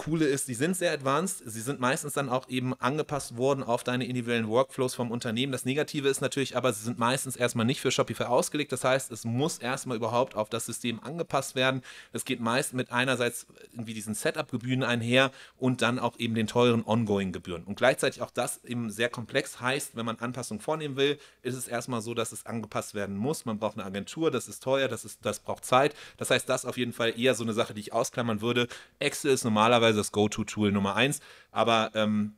Coole 0.00 0.24
ist, 0.24 0.48
die 0.48 0.54
sind 0.54 0.78
sehr 0.78 0.92
advanced. 0.92 1.42
Sie 1.44 1.60
sind 1.60 1.78
meistens 1.78 2.14
dann 2.14 2.30
auch 2.30 2.48
eben 2.48 2.72
angepasst 2.80 3.36
worden 3.36 3.62
auf 3.62 3.84
deine 3.84 4.06
individuellen 4.06 4.48
Workflows 4.48 4.94
vom 4.94 5.10
Unternehmen. 5.10 5.52
Das 5.52 5.66
Negative 5.66 6.08
ist 6.08 6.22
natürlich 6.22 6.56
aber, 6.56 6.72
sie 6.72 6.82
sind 6.82 6.98
meistens 6.98 7.36
erstmal 7.36 7.66
nicht 7.66 7.82
für 7.82 7.90
Shopify 7.90 8.22
ausgelegt. 8.22 8.72
Das 8.72 8.82
heißt, 8.82 9.12
es 9.12 9.26
muss 9.26 9.58
erstmal 9.58 9.98
überhaupt 9.98 10.36
auf 10.36 10.48
das 10.48 10.64
System 10.64 11.00
angepasst 11.00 11.54
werden. 11.54 11.82
Es 12.14 12.24
geht 12.24 12.40
meist 12.40 12.72
mit 12.72 12.90
einerseits 12.90 13.46
irgendwie 13.72 13.92
diesen 13.92 14.14
Setup-Gebühren 14.14 14.84
einher 14.84 15.32
und 15.58 15.82
dann 15.82 15.98
auch 15.98 16.18
eben 16.18 16.34
den 16.34 16.46
teuren 16.46 16.82
Ongoing-Gebühren. 16.82 17.64
Und 17.64 17.74
gleichzeitig 17.74 18.22
auch 18.22 18.30
das 18.30 18.64
eben 18.64 18.88
sehr 18.88 19.10
komplex 19.10 19.60
heißt, 19.60 19.96
wenn 19.96 20.06
man 20.06 20.18
Anpassungen 20.18 20.62
vornehmen 20.62 20.96
will, 20.96 21.18
ist 21.42 21.56
es 21.56 21.68
erstmal 21.68 22.00
so, 22.00 22.14
dass 22.14 22.32
es 22.32 22.46
angepasst 22.46 22.94
werden 22.94 23.18
muss. 23.18 23.44
Man 23.44 23.58
braucht 23.58 23.76
eine 23.76 23.84
Agentur, 23.84 24.30
das 24.30 24.48
ist 24.48 24.62
teuer, 24.62 24.88
das, 24.88 25.04
ist, 25.04 25.26
das 25.26 25.40
braucht 25.40 25.66
Zeit. 25.66 25.94
Das 26.16 26.30
heißt, 26.30 26.48
das 26.48 26.64
auf 26.64 26.78
jeden 26.78 26.94
Fall 26.94 27.20
eher 27.20 27.34
so 27.34 27.44
eine 27.44 27.52
Sache, 27.52 27.74
die 27.74 27.80
ich 27.80 27.92
ausklammern 27.92 28.40
würde. 28.40 28.66
Excel 28.98 29.32
ist 29.32 29.44
normalerweise 29.44 29.89
normalerweise 29.90 29.96
das 29.98 30.12
Go-To-Tool 30.12 30.72
Nummer 30.72 30.96
eins. 30.96 31.20
Aber 31.50 31.90
ähm, 31.94 32.36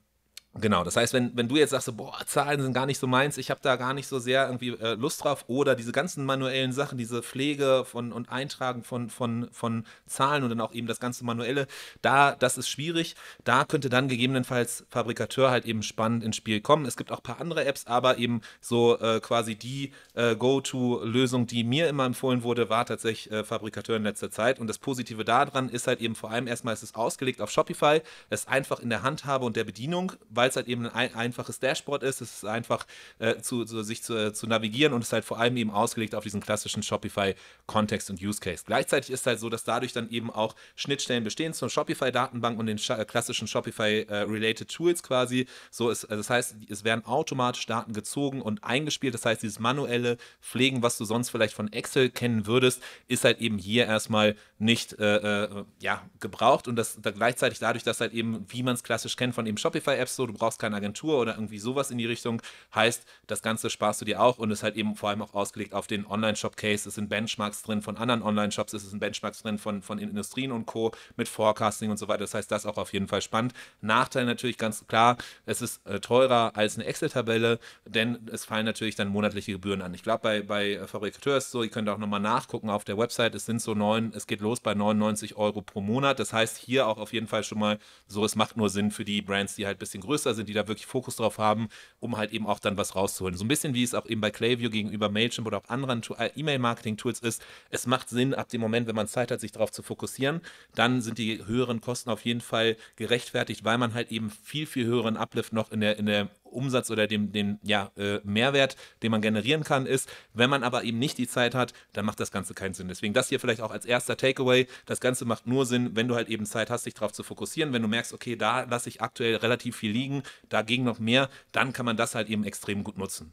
Genau, 0.54 0.85
das 0.85 0.97
heißt, 0.97 1.14
wenn, 1.14 1.35
wenn 1.35 1.49
du 1.49 1.56
jetzt 1.56 1.71
sagst, 1.71 1.97
boah, 1.97 2.14
Zahlen 2.26 2.61
sind 2.61 2.75
gar 2.75 2.85
nicht 2.85 2.99
so 2.99 3.06
meins, 3.06 3.38
ich 3.38 3.50
habe 3.50 3.61
da 3.62 3.76
gar 3.76 3.94
nicht 3.94 4.06
so 4.06 4.18
sehr 4.18 4.44
irgendwie 4.44 4.68
äh, 4.68 4.97
Lust 4.97 5.25
drauf 5.25 5.47
oder 5.47 5.75
diese 5.75 5.92
ganzen 5.92 6.26
manuellen 6.26 6.73
Sachen, 6.73 6.99
diese 6.99 7.23
Pflege 7.23 7.87
von 7.87 8.12
und 8.12 8.28
Eintragen 8.30 8.82
von, 8.85 9.09
von, 9.09 9.49
von 9.50 9.87
Zahlen 10.06 10.42
und 10.42 10.50
dann 10.50 10.61
auch 10.61 10.75
eben 10.75 10.87
das 10.87 11.00
ganze 11.00 11.25
manuelle, 11.25 11.66
da, 12.02 12.37
das 12.37 12.59
ist 12.59 12.68
schwierig. 12.68 13.16
Da 13.44 13.64
könnte 13.64 13.88
dann 13.88 14.09
gegebenenfalls 14.09 14.85
Fabrikateur 14.90 15.50
halt 15.50 15.64
eben 15.64 15.82
spannend 15.82 16.23
ins 16.23 16.37
Spiel 16.37 16.61
kommen. 16.61 16.85
Es 16.85 16.99
gibt 16.99 17.12
auch 17.12 17.21
ein 17.21 17.23
paar 17.23 17.40
andere 17.40 17.64
Apps, 17.64 17.87
aber 17.87 18.18
eben 18.18 18.42
so 18.61 18.99
äh, 19.00 19.21
quasi 19.21 19.54
die 19.54 19.92
äh, 20.12 20.37
Go-To-Lösung, 20.37 21.47
die 21.47 21.64
mir 21.64 21.88
immer 21.88 22.04
empfohlen 22.04 22.42
wurde, 22.42 22.68
war 22.68 22.85
tatsächlich 22.85 23.32
äh, 23.32 23.42
Fabrikateur 23.42 23.97
in 23.97 24.02
letzter 24.02 24.30
Zeit. 24.30 24.59
Und 24.59 24.66
das 24.66 24.76
Positive 24.76 25.25
daran 25.25 25.71
ist 25.71 25.87
halt 25.87 26.02
eben 26.02 26.14
vor 26.14 26.30
allem 26.30 26.47
erstmal, 26.47 26.75
es 26.75 26.82
ist 26.82 26.94
ausgelegt 26.94 27.40
auf 27.40 27.50
Shopify, 27.50 28.02
es 28.28 28.40
ist 28.40 28.49
einfach 28.50 28.80
in 28.80 28.90
der 28.90 29.02
Handhabe 29.02 29.47
und 29.47 29.56
der 29.56 29.64
Bedienung, 29.64 30.12
weil 30.28 30.41
weil 30.42 30.49
es 30.49 30.56
halt 30.56 30.66
eben 30.66 30.88
ein 30.88 31.14
einfaches 31.14 31.61
Dashboard 31.61 32.02
ist. 32.02 32.20
Es 32.20 32.38
ist 32.38 32.44
einfach 32.44 32.84
äh, 33.20 33.37
zu, 33.37 33.64
zu, 33.64 33.84
sich 33.84 34.02
zu, 34.02 34.16
äh, 34.16 34.32
zu, 34.32 34.49
navigieren 34.49 34.92
und 34.92 35.02
es 35.02 35.06
ist 35.06 35.12
halt 35.12 35.25
vor 35.25 35.38
allem 35.38 35.56
eben 35.56 35.70
ausgelegt 35.70 36.16
auf 36.16 36.25
diesen 36.25 36.40
klassischen 36.40 36.82
Shopify-Kontext 36.82 38.11
und 38.11 38.20
Use 38.20 38.40
Case. 38.40 38.64
Gleichzeitig 38.66 39.12
ist 39.12 39.20
es 39.20 39.26
halt 39.26 39.38
so, 39.38 39.49
dass 39.49 39.62
dadurch 39.62 39.92
dann 39.92 40.11
eben 40.11 40.32
auch 40.32 40.56
Schnittstellen 40.75 41.22
bestehen 41.22 41.54
zur 41.54 41.70
Shopify-Datenbank 41.70 42.58
und 42.58 42.66
den 42.66 42.80
äh, 42.88 43.04
klassischen 43.04 43.46
Shopify-related 43.46 44.68
äh, 44.68 44.75
Tools 44.75 45.04
quasi. 45.04 45.46
So 45.70 45.90
ist, 45.90 46.06
also 46.06 46.16
das 46.16 46.28
heißt, 46.28 46.56
es 46.68 46.82
werden 46.82 47.04
automatisch 47.04 47.64
Daten 47.66 47.92
gezogen 47.92 48.42
und 48.42 48.64
eingespielt. 48.64 49.14
Das 49.14 49.25
heißt, 49.25 49.44
dieses 49.44 49.61
manuelle 49.61 50.16
Pflegen, 50.40 50.82
was 50.82 50.99
du 50.99 51.04
sonst 51.04 51.30
vielleicht 51.30 51.54
von 51.54 51.72
Excel 51.72 52.11
kennen 52.11 52.49
würdest, 52.49 52.82
ist 53.06 53.22
halt 53.22 53.40
eben 53.40 53.58
hier 53.58 53.87
erstmal 53.87 54.34
nicht 54.58 54.99
äh, 54.99 55.64
ja, 55.78 56.02
gebraucht 56.18 56.66
und 56.66 56.75
das 56.75 56.99
da 57.00 57.12
gleichzeitig 57.12 57.61
dadurch, 57.61 57.84
dass 57.84 58.00
halt 58.00 58.12
eben, 58.12 58.44
wie 58.49 58.64
man 58.64 58.75
es 58.75 58.82
klassisch 58.82 59.14
kennt 59.14 59.37
von 59.37 59.46
eben 59.46 59.56
Shopify-Apps, 59.56 60.16
so 60.16 60.32
du 60.33 60.39
brauchst 60.39 60.59
keine 60.59 60.77
Agentur 60.77 61.19
oder 61.19 61.35
irgendwie 61.35 61.59
sowas 61.59 61.91
in 61.91 61.99
die 61.99 62.07
Richtung. 62.07 62.43
Heißt, 62.75 63.05
das 63.27 63.43
Ganze 63.43 63.71
sparst 63.71 64.01
du 64.01 64.05
dir 64.05 64.21
auch 64.21 64.39
und 64.39 64.51
ist 64.51 64.62
halt 64.62 64.77
eben 64.77 64.97
vor 64.97 65.11
allem 65.11 65.23
auch 65.23 65.35
ausgelegt 65.35 65.75
auf 65.75 65.87
den 65.87 66.07
Online-Shop-Case. 66.07 66.89
Es 66.89 66.95
sind 66.95 67.09
Benchmarks 67.09 67.62
drin 67.62 67.83
von 67.83 67.97
anderen 67.97 68.23
Online-Shops, 68.23 68.73
es 68.73 68.91
sind 68.91 68.99
Benchmarks 68.99 69.43
drin 69.43 69.59
von, 69.59 69.83
von 69.83 69.99
Industrien 69.99 70.53
und 70.53 70.67
Co. 70.67 70.93
mit 71.17 71.29
Forecasting 71.29 71.91
und 71.91 71.99
so 71.99 72.09
weiter. 72.09 72.21
Das 72.21 72.35
heißt, 72.35 72.51
das 72.51 72.67
auch 72.67 72.79
auf 72.79 72.93
jeden 72.93 73.09
Fall 73.09 73.23
spannend. 73.23 73.53
Nachteil 73.81 74.25
natürlich 74.25 74.59
ganz 74.59 74.87
klar, 74.87 75.17
es 75.47 75.62
ist 75.62 75.85
äh, 75.87 76.01
teurer 76.01 76.53
als 76.55 76.77
eine 76.77 76.87
Excel-Tabelle, 76.87 77.59
denn 77.87 78.19
es 78.31 78.45
fallen 78.45 78.67
natürlich 78.67 78.95
dann 78.97 79.09
monatliche 79.09 79.53
Gebühren 79.53 79.83
an. 79.83 79.95
Ich 79.95 80.03
glaube, 80.03 80.23
bei, 80.23 80.43
bei 80.43 80.87
Fabrikateur 80.87 81.37
ist 81.37 81.47
es 81.47 81.51
so, 81.51 81.62
ihr 81.62 81.71
könnt 81.71 81.89
auch 81.89 81.99
nochmal 81.99 82.21
nachgucken 82.21 82.71
auf 82.71 82.85
der 82.85 82.99
Website, 82.99 83.35
es 83.35 83.47
sind 83.47 83.61
so 83.61 83.75
neun, 83.75 84.12
es 84.15 84.27
geht 84.27 84.41
los 84.41 84.61
bei 84.61 84.75
99 84.75 85.37
Euro 85.37 85.62
pro 85.62 85.81
Monat. 85.81 86.19
Das 86.19 86.33
heißt, 86.33 86.57
hier 86.57 86.87
auch 86.87 86.99
auf 86.99 87.12
jeden 87.12 87.27
Fall 87.27 87.45
schon 87.45 87.59
mal 87.59 87.79
so, 88.07 88.25
es 88.25 88.37
macht 88.37 88.57
nur 88.57 88.71
Sinn 88.71 88.91
für 88.91 89.05
die 89.05 89.23
Brands, 89.23 89.57
die 89.57 89.67
halt 89.67 89.77
ein 89.77 89.81
bisschen 89.81 90.03
größer 90.03 90.22
größer 90.23 90.35
sind, 90.35 90.49
die 90.49 90.52
da 90.52 90.69
wirklich 90.69 90.87
Fokus 90.87 91.17
drauf 91.17 91.38
haben, 91.38 91.69
um 92.00 92.17
halt 92.17 92.33
eben 92.33 92.47
auch 92.47 92.59
dann 92.59 92.76
was 92.76 92.95
rauszuholen. 92.95 93.37
So 93.37 93.45
ein 93.45 93.49
bisschen 93.49 93.75
wie 93.75 93.83
es 93.83 93.95
auch 93.95 94.07
eben 94.07 94.21
bei 94.21 94.31
Clayview 94.31 94.71
gegenüber 94.71 95.09
Mailchimp 95.09 95.47
oder 95.47 95.59
auch 95.59 95.69
anderen 95.69 96.02
äh, 96.19 96.31
E-Mail-Marketing-Tools 96.37 97.21
ist. 97.21 97.43
Es 97.71 97.87
macht 97.87 98.09
Sinn, 98.09 98.35
ab 98.35 98.49
dem 98.49 98.61
Moment, 98.61 98.87
wenn 98.87 98.97
man 98.97 99.09
Zeit 99.09 99.31
hat, 99.31 99.41
sich 99.41 99.52
darauf 99.52 99.73
zu 99.73 99.83
fokussieren, 99.83 100.41
dann 100.75 101.00
sind 101.00 101.19
die 101.19 101.45
höheren 101.45 101.81
Kosten 101.81 102.11
auf 102.11 102.25
jeden 102.25 102.41
Fall 102.41 102.76
gerechtfertigt, 102.97 103.64
weil 103.64 103.79
man 103.79 103.95
halt 103.95 104.11
eben 104.12 104.31
viel, 104.31 104.67
viel 104.67 104.87
höheren 104.87 105.17
Uplift 105.17 105.52
noch 105.52 105.71
in 105.71 105.81
der, 105.81 105.99
in 105.99 106.07
der 106.07 106.29
Umsatz 106.52 106.90
oder 106.90 107.06
dem, 107.06 107.32
dem 107.32 107.59
ja, 107.62 107.90
äh, 107.97 108.21
Mehrwert, 108.25 108.76
den 109.02 109.11
man 109.11 109.23
generieren 109.23 109.64
kann, 109.64 109.87
ist. 109.87 110.09
Wenn 110.35 110.50
man 110.50 110.62
aber 110.62 110.85
eben 110.85 110.99
nicht 110.99 111.18
die 111.18 111.26
Zeit 111.26 111.54
hat, 111.54 111.73
dann 111.92 112.04
macht 112.04 112.21
das 112.21 112.30
Ganze 112.30 112.54
keinen 112.54 112.75
Sinn. 112.75 112.88
Deswegen 112.88 113.14
das 113.14 113.28
hier 113.28 113.40
vielleicht 113.40 113.61
auch 113.61 113.71
als 113.71 113.85
erster 113.85 114.16
Takeaway. 114.16 114.66
Das 114.87 115.00
Ganze 115.00 115.25
macht 115.25 115.47
nur 115.47 115.66
Sinn, 115.66 115.94
wenn 115.94 116.09
du 116.09 116.14
halt 116.14 116.28
eben 116.28 116.47
Zeit 116.47 116.71
hast, 116.71 116.87
dich 116.87 116.94
darauf 116.94 117.12
zu 117.12 117.23
fokussieren. 117.23 117.73
Wenn 117.73 117.82
du 117.82 117.88
merkst, 117.88 118.12
okay, 118.12 118.37
da 118.37 118.62
lasse 118.62 118.88
ich 118.88 119.00
aktuell 119.00 119.37
relativ 119.37 119.76
viel 119.76 119.92
liegen, 119.92 120.23
dagegen 120.49 120.85
noch 120.85 120.99
mehr, 120.99 121.28
dann 121.52 121.73
kann 121.73 121.87
man 121.87 121.97
das 121.97 122.14
halt 122.14 122.28
eben 122.28 122.44
extrem 122.44 122.85
gut 122.85 122.99
nutzen. 122.99 123.32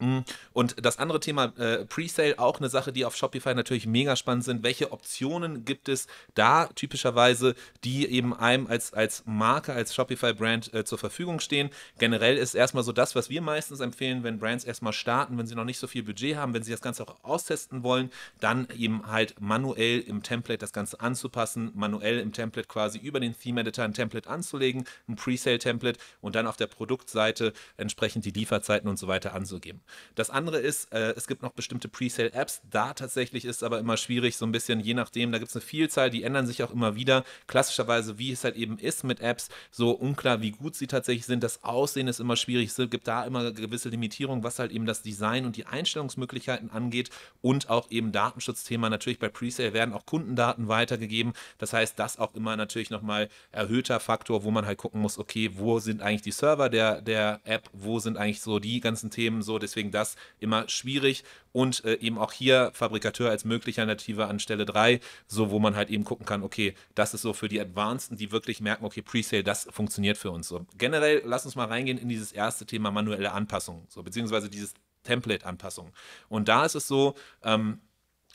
Mhm. 0.00 0.24
Und 0.52 0.84
das 0.84 0.98
andere 0.98 1.20
Thema 1.20 1.52
äh, 1.58 1.84
Presale, 1.84 2.38
auch 2.38 2.58
eine 2.58 2.68
Sache, 2.68 2.92
die 2.92 3.04
auf 3.04 3.16
Shopify 3.16 3.54
natürlich 3.54 3.86
mega 3.86 4.16
spannend 4.16 4.44
sind. 4.44 4.62
Welche 4.62 4.92
Optionen 4.92 5.64
gibt 5.64 5.88
es 5.88 6.06
da 6.34 6.66
typischerweise, 6.74 7.54
die 7.84 8.06
eben 8.06 8.34
einem 8.34 8.66
als, 8.66 8.92
als 8.92 9.22
Marke, 9.26 9.72
als 9.72 9.94
Shopify-Brand 9.94 10.72
äh, 10.74 10.84
zur 10.84 10.98
Verfügung 10.98 11.40
stehen? 11.40 11.70
Generell 11.98 12.36
ist 12.36 12.54
erstmal 12.54 12.84
so 12.84 12.92
das, 12.92 13.14
was 13.14 13.30
wir 13.30 13.42
meistens 13.42 13.80
empfehlen, 13.80 14.24
wenn 14.24 14.38
Brands 14.38 14.64
erstmal 14.64 14.92
starten, 14.92 15.36
wenn 15.38 15.46
sie 15.46 15.54
noch 15.54 15.64
nicht 15.64 15.78
so 15.78 15.86
viel 15.86 16.02
Budget 16.02 16.36
haben, 16.36 16.54
wenn 16.54 16.62
sie 16.62 16.72
das 16.72 16.80
Ganze 16.80 17.06
auch 17.06 17.22
austesten 17.22 17.82
wollen, 17.82 18.10
dann 18.40 18.68
eben 18.76 19.06
halt 19.06 19.40
manuell 19.40 20.00
im 20.00 20.22
Template 20.22 20.58
das 20.58 20.72
Ganze 20.72 21.00
anzupassen, 21.00 21.72
manuell 21.74 22.18
im 22.18 22.32
Template 22.32 22.68
quasi 22.68 22.98
über 22.98 23.20
den 23.20 23.38
Theme-Editor 23.38 23.84
ein 23.84 23.94
Template 23.94 24.28
anzulegen, 24.28 24.84
ein 25.08 25.16
Presale-Template 25.16 25.98
und 26.20 26.34
dann 26.34 26.46
auf 26.46 26.56
der 26.56 26.66
Produktseite 26.66 27.52
entsprechend 27.76 28.24
die 28.24 28.30
Lieferzeiten 28.30 28.88
und 28.88 28.98
so 28.98 29.08
weiter 29.08 29.34
anzugeben. 29.34 29.80
Das 30.14 30.30
andere 30.30 30.58
ist, 30.58 30.92
äh, 30.92 31.12
es 31.16 31.26
gibt 31.26 31.42
noch 31.42 31.52
bestimmte 31.52 31.88
Presale-Apps. 31.88 32.62
Da 32.70 32.94
tatsächlich 32.94 33.44
ist 33.44 33.56
es 33.56 33.62
aber 33.62 33.78
immer 33.78 33.96
schwierig, 33.96 34.36
so 34.36 34.46
ein 34.46 34.52
bisschen, 34.52 34.80
je 34.80 34.94
nachdem, 34.94 35.32
da 35.32 35.38
gibt 35.38 35.50
es 35.50 35.56
eine 35.56 35.62
Vielzahl, 35.62 36.10
die 36.10 36.22
ändern 36.22 36.46
sich 36.46 36.62
auch 36.62 36.70
immer 36.70 36.94
wieder. 36.94 37.24
Klassischerweise, 37.46 38.18
wie 38.18 38.32
es 38.32 38.44
halt 38.44 38.56
eben 38.56 38.78
ist 38.78 39.04
mit 39.04 39.20
Apps, 39.20 39.48
so 39.70 39.92
unklar, 39.92 40.40
wie 40.40 40.50
gut 40.52 40.76
sie 40.76 40.86
tatsächlich 40.86 41.26
sind. 41.26 41.42
Das 41.42 41.64
Aussehen 41.64 42.08
ist 42.08 42.20
immer 42.20 42.36
schwierig. 42.36 42.68
Es 42.68 42.90
gibt 42.90 43.08
da 43.08 43.24
immer 43.24 43.52
gewisse 43.52 43.88
Limitierungen, 43.88 44.44
was 44.44 44.58
halt 44.58 44.72
eben 44.72 44.86
das 44.86 45.02
Design 45.02 45.46
und 45.46 45.56
die 45.56 45.66
Einstellungsmöglichkeiten 45.66 46.70
angeht 46.70 47.10
und 47.42 47.70
auch 47.70 47.90
eben 47.90 48.12
Datenschutzthema. 48.12 48.90
Natürlich 48.90 49.18
bei 49.18 49.28
Presale 49.28 49.72
werden 49.72 49.94
auch 49.94 50.06
Kundendaten 50.06 50.68
weitergegeben. 50.68 51.32
Das 51.58 51.72
heißt, 51.72 51.98
das 51.98 52.18
auch 52.18 52.34
immer 52.34 52.56
natürlich 52.56 52.90
nochmal 52.90 53.28
erhöhter 53.52 54.00
Faktor, 54.00 54.44
wo 54.44 54.50
man 54.50 54.66
halt 54.66 54.78
gucken 54.78 55.00
muss, 55.00 55.18
okay, 55.18 55.50
wo 55.54 55.78
sind 55.78 56.02
eigentlich 56.02 56.22
die 56.22 56.32
Server 56.32 56.68
der, 56.68 57.00
der 57.00 57.40
App, 57.44 57.70
wo 57.72 57.98
sind 57.98 58.16
eigentlich 58.16 58.40
so 58.40 58.58
die 58.58 58.80
ganzen 58.80 59.10
Themen 59.10 59.42
so. 59.42 59.58
Deswegen 59.58 59.79
deswegen 59.80 59.90
das 59.90 60.16
immer 60.38 60.68
schwierig 60.68 61.24
und 61.52 61.84
äh, 61.84 61.94
eben 61.94 62.18
auch 62.18 62.32
hier 62.32 62.70
Fabrikateur 62.74 63.30
als 63.30 63.44
mögliche 63.44 63.80
Alternative 63.80 64.26
an 64.26 64.38
Stelle 64.38 64.66
3, 64.66 65.00
so 65.26 65.50
wo 65.50 65.58
man 65.58 65.74
halt 65.74 65.90
eben 65.90 66.04
gucken 66.04 66.26
kann, 66.26 66.42
okay, 66.42 66.74
das 66.94 67.14
ist 67.14 67.22
so 67.22 67.32
für 67.32 67.48
die 67.48 67.60
Advanceden, 67.60 68.16
die 68.16 68.30
wirklich 68.30 68.60
merken, 68.60 68.84
okay, 68.84 69.02
Presale, 69.02 69.42
das 69.42 69.66
funktioniert 69.70 70.18
für 70.18 70.30
uns. 70.30 70.48
So 70.48 70.66
generell, 70.76 71.22
lass 71.24 71.44
uns 71.44 71.56
mal 71.56 71.66
reingehen 71.66 71.98
in 71.98 72.08
dieses 72.08 72.32
erste 72.32 72.66
Thema 72.66 72.90
manuelle 72.90 73.32
Anpassung, 73.32 73.86
so 73.88 74.02
beziehungsweise 74.02 74.50
dieses 74.50 74.74
Template-Anpassung. 75.04 75.92
Und 76.28 76.48
da 76.48 76.66
ist 76.66 76.74
es 76.74 76.86
so, 76.86 77.14
ähm, 77.42 77.80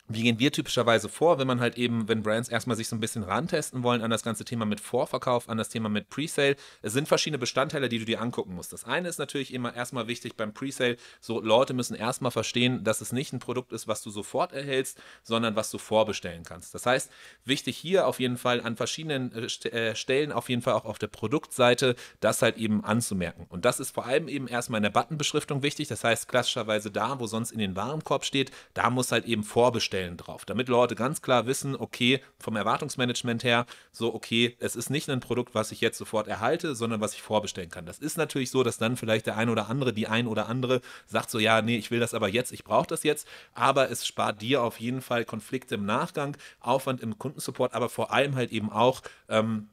wie 0.08 0.22
gehen 0.22 0.38
wir 0.38 0.52
typischerweise 0.52 1.08
vor, 1.08 1.38
wenn 1.38 1.48
man 1.48 1.60
halt 1.60 1.76
eben, 1.76 2.08
wenn 2.08 2.22
Brands 2.22 2.48
erstmal 2.48 2.76
sich 2.76 2.86
so 2.86 2.94
ein 2.94 3.00
bisschen 3.00 3.24
rantesten 3.24 3.82
wollen 3.82 4.02
an 4.02 4.10
das 4.10 4.22
ganze 4.22 4.44
Thema 4.44 4.64
mit 4.64 4.80
Vorverkauf, 4.80 5.48
an 5.48 5.58
das 5.58 5.68
Thema 5.68 5.88
mit 5.88 6.08
Presale? 6.10 6.54
Es 6.82 6.92
sind 6.92 7.08
verschiedene 7.08 7.38
Bestandteile, 7.38 7.88
die 7.88 7.98
du 7.98 8.04
dir 8.04 8.20
angucken 8.20 8.54
musst. 8.54 8.72
Das 8.72 8.84
eine 8.84 9.08
ist 9.08 9.18
natürlich 9.18 9.52
immer 9.52 9.74
erstmal 9.74 10.06
wichtig 10.06 10.36
beim 10.36 10.54
Presale, 10.54 10.96
so 11.20 11.40
Leute 11.40 11.74
müssen 11.74 11.94
erstmal 11.94 12.30
verstehen, 12.30 12.84
dass 12.84 13.00
es 13.00 13.12
nicht 13.12 13.32
ein 13.32 13.40
Produkt 13.40 13.72
ist, 13.72 13.88
was 13.88 14.02
du 14.02 14.10
sofort 14.10 14.52
erhältst, 14.52 15.00
sondern 15.24 15.56
was 15.56 15.70
du 15.72 15.78
vorbestellen 15.78 16.44
kannst. 16.44 16.74
Das 16.74 16.86
heißt, 16.86 17.10
wichtig 17.44 17.76
hier 17.76 18.06
auf 18.06 18.20
jeden 18.20 18.36
Fall 18.36 18.60
an 18.60 18.76
verschiedenen 18.76 19.32
äh, 19.32 19.68
äh, 19.68 19.94
Stellen, 19.96 20.30
auf 20.30 20.48
jeden 20.48 20.62
Fall 20.62 20.74
auch 20.74 20.84
auf 20.84 20.98
der 20.98 21.08
Produktseite, 21.08 21.96
das 22.20 22.42
halt 22.42 22.58
eben 22.58 22.84
anzumerken. 22.84 23.46
Und 23.48 23.64
das 23.64 23.80
ist 23.80 23.90
vor 23.90 24.06
allem 24.06 24.28
eben 24.28 24.46
erstmal 24.46 24.78
in 24.78 24.84
der 24.84 24.90
Buttonbeschriftung 24.90 25.64
wichtig. 25.64 25.88
Das 25.88 26.04
heißt, 26.04 26.28
klassischerweise 26.28 26.92
da, 26.92 27.18
wo 27.18 27.26
sonst 27.26 27.50
in 27.50 27.58
den 27.58 27.74
Warenkorb 27.74 28.24
steht, 28.24 28.52
da 28.74 28.88
muss 28.90 29.10
halt 29.10 29.24
eben 29.24 29.42
vorbestellt 29.42 29.95
Stellen 29.96 30.18
drauf, 30.18 30.44
damit 30.44 30.68
Leute 30.68 30.94
ganz 30.94 31.22
klar 31.22 31.46
wissen, 31.46 31.74
okay, 31.74 32.20
vom 32.38 32.54
Erwartungsmanagement 32.54 33.42
her, 33.44 33.64
so, 33.92 34.14
okay, 34.14 34.54
es 34.60 34.76
ist 34.76 34.90
nicht 34.90 35.08
ein 35.08 35.20
Produkt, 35.20 35.54
was 35.54 35.72
ich 35.72 35.80
jetzt 35.80 35.96
sofort 35.96 36.28
erhalte, 36.28 36.74
sondern 36.74 37.00
was 37.00 37.14
ich 37.14 37.22
vorbestellen 37.22 37.70
kann. 37.70 37.86
Das 37.86 37.98
ist 37.98 38.18
natürlich 38.18 38.50
so, 38.50 38.62
dass 38.62 38.76
dann 38.76 38.98
vielleicht 38.98 39.24
der 39.24 39.38
ein 39.38 39.48
oder 39.48 39.70
andere, 39.70 39.94
die 39.94 40.06
ein 40.06 40.26
oder 40.26 40.50
andere 40.50 40.82
sagt 41.06 41.30
so, 41.30 41.38
ja, 41.38 41.62
nee, 41.62 41.78
ich 41.78 41.90
will 41.90 41.98
das 41.98 42.12
aber 42.12 42.28
jetzt, 42.28 42.52
ich 42.52 42.62
brauche 42.62 42.86
das 42.86 43.04
jetzt, 43.04 43.26
aber 43.54 43.90
es 43.90 44.06
spart 44.06 44.42
dir 44.42 44.62
auf 44.62 44.78
jeden 44.80 45.00
Fall 45.00 45.24
Konflikte 45.24 45.76
im 45.76 45.86
Nachgang, 45.86 46.36
Aufwand 46.60 47.00
im 47.00 47.18
Kundensupport, 47.18 47.72
aber 47.72 47.88
vor 47.88 48.12
allem 48.12 48.34
halt 48.34 48.52
eben 48.52 48.70
auch, 48.70 49.00
ähm, 49.30 49.70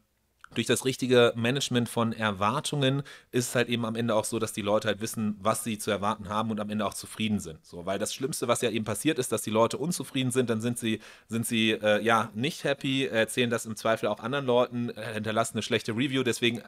durch 0.53 0.67
das 0.67 0.85
richtige 0.85 1.33
Management 1.35 1.89
von 1.89 2.13
Erwartungen 2.13 3.03
ist 3.31 3.49
es 3.49 3.55
halt 3.55 3.69
eben 3.69 3.85
am 3.85 3.95
Ende 3.95 4.15
auch 4.15 4.25
so, 4.25 4.39
dass 4.39 4.53
die 4.53 4.61
Leute 4.61 4.87
halt 4.87 5.01
wissen, 5.01 5.37
was 5.41 5.63
sie 5.63 5.77
zu 5.77 5.91
erwarten 5.91 6.29
haben 6.29 6.51
und 6.51 6.59
am 6.59 6.69
Ende 6.69 6.85
auch 6.85 6.93
zufrieden 6.93 7.39
sind. 7.39 7.65
So, 7.65 7.85
weil 7.85 7.99
das 7.99 8.13
Schlimmste, 8.13 8.47
was 8.47 8.61
ja 8.61 8.69
eben 8.69 8.85
passiert 8.85 9.19
ist, 9.19 9.31
dass 9.31 9.41
die 9.41 9.49
Leute 9.49 9.77
unzufrieden 9.77 10.31
sind, 10.31 10.49
dann 10.49 10.61
sind 10.61 10.77
sie, 10.77 10.99
sind 11.27 11.45
sie 11.45 11.71
äh, 11.71 12.01
ja 12.03 12.31
nicht 12.33 12.63
happy, 12.63 13.05
erzählen 13.05 13.49
das 13.49 13.65
im 13.65 13.75
Zweifel 13.75 14.07
auch 14.07 14.19
anderen 14.19 14.45
Leuten, 14.45 14.89
äh, 14.89 15.13
hinterlassen 15.13 15.55
eine 15.55 15.63
schlechte 15.63 15.93
Review. 15.93 16.23
Deswegen 16.23 16.61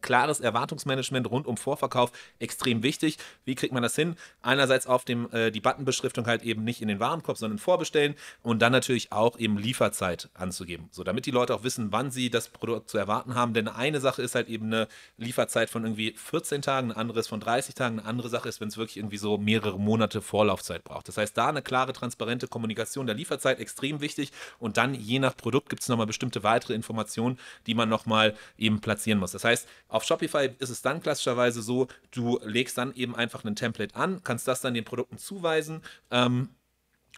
klares 0.00 0.40
Erwartungsmanagement 0.40 1.30
rund 1.30 1.46
um 1.46 1.56
Vorverkauf 1.56 2.10
extrem 2.38 2.82
wichtig. 2.82 3.18
Wie 3.44 3.54
kriegt 3.54 3.74
man 3.74 3.82
das 3.82 3.94
hin? 3.94 4.16
Einerseits 4.42 4.86
auf 4.86 5.04
dem 5.04 5.30
äh, 5.32 5.50
die 5.50 5.60
Buttonbeschriftung 5.60 6.26
halt 6.26 6.42
eben 6.42 6.64
nicht 6.64 6.80
in 6.80 6.88
den 6.88 6.98
Warenkorb, 6.98 7.36
sondern 7.36 7.58
vorbestellen 7.58 8.14
und 8.42 8.62
dann 8.62 8.72
natürlich 8.72 9.12
auch 9.12 9.38
eben 9.38 9.58
Lieferzeit 9.58 10.30
anzugeben, 10.34 10.88
so 10.92 11.04
damit 11.04 11.26
die 11.26 11.30
Leute 11.30 11.54
auch 11.54 11.62
wissen, 11.62 11.92
wann 11.92 12.10
sie 12.10 12.30
das 12.30 12.48
Produkt 12.48 12.88
zu 12.88 12.96
erwarten 12.96 13.34
haben. 13.34 13.52
Denn 13.52 13.68
eine 13.68 14.00
Sache 14.00 14.22
ist 14.22 14.34
halt 14.34 14.48
eben 14.48 14.66
eine 14.66 14.88
Lieferzeit 15.18 15.68
von 15.68 15.84
irgendwie 15.84 16.14
14 16.16 16.62
Tagen, 16.62 16.90
eine 16.90 16.98
andere 16.98 17.20
ist 17.20 17.28
von 17.28 17.40
30 17.40 17.74
Tagen, 17.74 17.98
eine 17.98 18.08
andere 18.08 18.28
Sache 18.28 18.48
ist, 18.48 18.60
wenn 18.60 18.68
es 18.68 18.78
wirklich 18.78 18.96
irgendwie 18.96 19.18
so 19.18 19.36
mehrere 19.36 19.78
Monate 19.78 20.22
Vorlaufzeit 20.22 20.84
braucht. 20.84 21.08
Das 21.08 21.18
heißt, 21.18 21.36
da 21.36 21.48
eine 21.48 21.62
klare, 21.62 21.92
transparente 21.92 22.48
Kommunikation 22.48 23.06
der 23.06 23.14
Lieferzeit 23.14 23.60
extrem 23.60 24.00
wichtig 24.00 24.32
und 24.58 24.78
dann 24.78 24.94
je 24.94 25.18
nach 25.18 25.36
Produkt 25.36 25.68
gibt 25.68 25.82
es 25.82 25.88
nochmal 25.88 26.06
bestimmte 26.06 26.42
weitere 26.42 26.74
Informationen, 26.74 27.38
die 27.66 27.74
man 27.74 27.88
nochmal 27.88 28.34
eben 28.56 28.80
platzieren 28.80 29.18
muss. 29.18 29.32
Das 29.32 29.44
heißt, 29.44 29.66
auf 29.88 30.04
Shopify 30.04 30.50
ist 30.58 30.70
es 30.70 30.82
dann 30.82 31.00
klassischerweise 31.00 31.62
so, 31.62 31.88
du 32.10 32.38
legst 32.44 32.78
dann 32.78 32.94
eben 32.94 33.14
einfach 33.14 33.44
ein 33.44 33.56
Template 33.56 33.94
an, 33.94 34.22
kannst 34.22 34.48
das 34.48 34.60
dann 34.60 34.74
den 34.74 34.84
Produkten 34.84 35.18
zuweisen. 35.18 35.82
Ähm, 36.10 36.50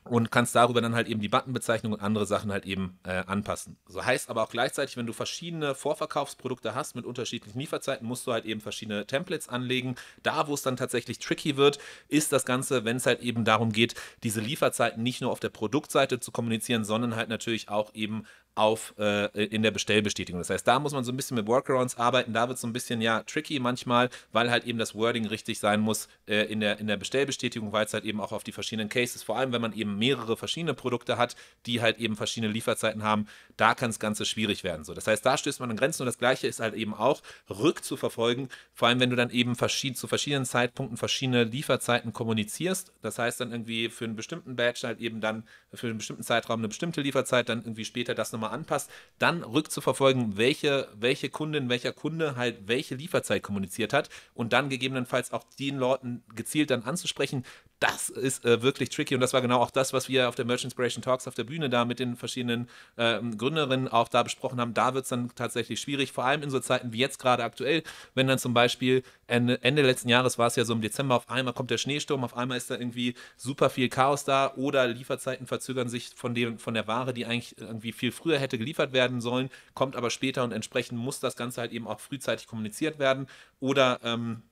und 0.05 0.31
kannst 0.31 0.55
darüber 0.55 0.81
dann 0.81 0.94
halt 0.94 1.09
eben 1.09 1.21
die 1.21 1.29
Buttonbezeichnung 1.29 1.92
und 1.92 2.01
andere 2.01 2.27
Sachen 2.27 2.51
halt 2.51 2.64
eben 2.64 2.99
äh, 3.05 3.25
anpassen. 3.27 3.77
So 3.87 4.05
heißt 4.05 4.31
aber 4.31 4.42
auch 4.42 4.51
gleichzeitig, 4.51 4.97
wenn 4.97 5.07
du 5.07 5.12
verschiedene 5.12 5.75
Vorverkaufsprodukte 5.75 6.75
hast 6.75 6.94
mit 6.94 7.05
unterschiedlichen 7.05 7.59
Lieferzeiten, 7.59 8.07
musst 8.07 8.27
du 8.27 8.33
halt 8.33 8.44
eben 8.44 8.61
verschiedene 8.61 9.07
Templates 9.07 9.49
anlegen. 9.49 9.97
Da, 10.23 10.49
wo 10.49 10.55
es 10.55 10.62
dann 10.62 10.77
tatsächlich 10.77 11.18
tricky 11.18 11.57
wird, 11.57 11.79
ist 12.09 12.33
das 12.33 12.44
Ganze, 12.44 12.85
wenn 12.85 12.97
es 12.97 13.07
halt 13.07 13.21
eben 13.21 13.44
darum 13.44 13.73
geht, 13.73 13.94
diese 14.23 14.40
Lieferzeiten 14.40 15.03
nicht 15.03 15.21
nur 15.21 15.31
auf 15.31 15.40
der 15.40 15.51
Produktseite 15.51 16.21
zu 16.21 16.33
kommunizieren, 16.33 16.85
sondern 16.85 17.16
halt 17.16 17.29
natürlich 17.29 17.68
auch 17.68 17.94
eben 17.94 18.25
auf, 18.59 18.94
äh, 18.99 19.44
in 19.44 19.62
der 19.62 19.71
Bestellbestätigung. 19.71 20.40
Das 20.40 20.51
heißt, 20.51 20.66
da 20.66 20.79
muss 20.79 20.92
man 20.92 21.05
so 21.05 21.12
ein 21.12 21.16
bisschen 21.16 21.37
mit 21.37 21.47
Workarounds 21.47 21.97
arbeiten. 21.97 22.33
Da 22.33 22.49
wird 22.49 22.57
es 22.57 22.62
so 22.62 22.66
ein 22.66 22.73
bisschen 22.73 23.01
ja 23.01 23.23
tricky 23.23 23.61
manchmal, 23.61 24.11
weil 24.33 24.51
halt 24.51 24.64
eben 24.64 24.79
das 24.79 24.94
Wording 24.94 25.27
richtig 25.27 25.61
sein 25.61 25.81
muss 25.81 26.09
äh, 26.27 26.44
in, 26.53 26.61
der, 26.61 26.79
in 26.79 26.88
der 26.88 26.97
Bestellbestätigung, 26.97 27.73
weil 27.73 27.87
es 27.87 27.94
halt 27.94 28.05
eben 28.05 28.21
auch 28.21 28.33
auf 28.33 28.42
die 28.42 28.53
verschiedenen 28.53 28.88
Cases, 28.88 29.23
vor 29.23 29.38
allem 29.38 29.53
wenn 29.53 29.62
man 29.62 29.73
eben 29.73 29.97
mehrere 29.97 30.37
verschiedene 30.37 30.75
Produkte 30.75 31.16
hat, 31.16 31.37
die 31.66 31.81
halt 31.81 31.99
eben 31.99 32.16
verschiedene 32.16 32.53
Lieferzeiten 32.53 33.03
haben, 33.03 33.29
da 33.57 33.75
kann 33.75 33.90
das 33.90 34.01
Ganze 34.01 34.25
schwierig 34.25 34.64
werden. 34.64 34.85
So, 34.85 34.92
das 34.92 35.07
heißt, 35.07 35.25
da 35.25 35.38
stößt 35.38 35.61
man 35.61 35.71
an 35.71 35.77
Grenzen 35.77 36.03
und 36.03 36.07
das 36.07 36.18
Gleiche 36.18 36.49
ist 36.49 36.61
halt 36.61 36.75
eben 36.75 36.94
auch 36.94 37.23
rückzuverfolgen, 37.49 38.49
vor 38.75 38.88
allem 38.88 38.99
wenn 38.99 39.11
du 39.11 39.16
dann 39.16 39.31
eben 39.31 39.55
verschied 39.55 39.97
zu 39.97 40.09
verschiedenen 40.09 40.44
Zeitpunkten 40.44 40.97
verschiedene 40.97 41.44
Lieferzeiten 41.44 42.12
kommunizierst. 42.12 42.92
Das 43.03 43.18
heißt 43.18 43.40
dann 43.40 43.53
irgendwie 43.53 43.88
für 43.88 44.05
einen 44.05 44.16
bestimmten 44.16 44.57
Batch 44.57 44.83
halt 44.83 44.99
eben 44.99 45.21
dann 45.21 45.44
für 45.73 45.87
einen 45.87 45.99
bestimmten 45.99 46.23
Zeitraum 46.23 46.61
eine 46.61 46.68
bestimmte 46.68 47.03
Lieferzeit, 47.03 47.49
dann 47.49 47.62
irgendwie 47.62 47.85
später 47.85 48.14
das 48.14 48.33
nochmal 48.33 48.48
anpasst, 48.53 48.91
dann 49.19 49.43
rückzuverfolgen, 49.43 50.37
welche, 50.37 50.89
welche 50.95 51.29
Kundin, 51.29 51.69
welcher 51.69 51.93
Kunde 51.93 52.37
halt 52.37 52.67
welche 52.67 52.95
Lieferzeit 52.95 53.43
kommuniziert 53.43 53.93
hat 53.93 54.09
und 54.35 54.53
dann 54.53 54.69
gegebenenfalls 54.69 55.33
auch 55.33 55.45
den 55.59 55.79
Leuten 55.79 56.23
gezielt 56.35 56.71
dann 56.71 56.83
anzusprechen, 56.83 57.45
das 57.81 58.09
ist 58.09 58.45
äh, 58.45 58.62
wirklich 58.62 58.91
tricky. 58.91 59.14
Und 59.14 59.21
das 59.21 59.33
war 59.33 59.41
genau 59.41 59.61
auch 59.61 59.71
das, 59.71 59.93
was 59.93 60.09
wir 60.09 60.29
auf 60.29 60.35
der 60.35 60.45
Merch 60.45 60.64
Inspiration 60.64 61.03
Talks 61.03 61.29
auf 61.29 61.35
der 61.35 61.45
Bühne 61.45 61.71
da 61.71 61.85
mit 61.85 62.01
den 62.01 62.17
verschiedenen 62.17 62.69
äh, 62.97 63.21
Gründerinnen 63.21 63.88
auch 63.88 64.09
da 64.09 64.23
besprochen 64.23 64.61
haben. 64.61 64.75
Da 64.75 64.95
wird 64.95 65.05
es 65.05 65.11
dann 65.11 65.31
tatsächlich 65.35 65.81
schwierig, 65.81 66.12
vor 66.12 66.25
allem 66.25 66.43
in 66.43 66.51
so 66.51 66.59
Zeiten 66.61 66.93
wie 66.93 66.99
jetzt 66.99 67.19
gerade 67.19 67.45
aktuell, 67.45 67.83
wenn 68.14 68.27
dann 68.27 68.38
zum 68.38 68.53
Beispiel 68.53 69.03
Ende, 69.27 69.62
Ende 69.62 69.83
letzten 69.83 70.09
Jahres 70.09 70.38
war 70.38 70.49
es 70.49 70.57
ja 70.57 70.64
so 70.64 70.73
im 70.73 70.81
Dezember, 70.81 71.14
auf 71.14 71.31
einmal 71.31 71.55
kommt 71.55 71.71
der 71.71 71.79
Schneesturm, 71.79 72.25
auf 72.25 72.37
einmal 72.37 72.57
ist 72.57 72.71
da 72.71 72.77
irgendwie 72.77 73.14
super 73.37 73.71
viel 73.71 73.88
Chaos 73.88 74.25
da 74.25 74.55
oder 74.57 74.88
Lieferzeiten 74.88 75.47
verzögern 75.47 75.88
sich 75.88 76.11
von, 76.17 76.35
dem, 76.35 76.59
von 76.59 76.75
der 76.75 76.87
Ware, 76.88 77.14
die 77.14 77.27
eigentlich 77.27 77.57
irgendwie 77.59 77.93
viel 77.93 78.11
früher 78.11 78.38
hätte 78.38 78.59
geliefert 78.59 78.93
werden 78.93 79.21
sollen, 79.21 79.51
kommt 79.75 79.95
aber 79.95 80.11
später 80.11 80.43
und 80.43 80.53
entsprechend 80.53 80.99
muss 80.99 81.21
das 81.21 81.37
Ganze 81.37 81.61
halt 81.61 81.73
eben 81.73 81.87
auch 81.87 82.01
frühzeitig 82.01 82.47
kommuniziert 82.47 82.99
werden. 82.99 83.27
Oder 83.61 84.01
ähm, 84.03 84.43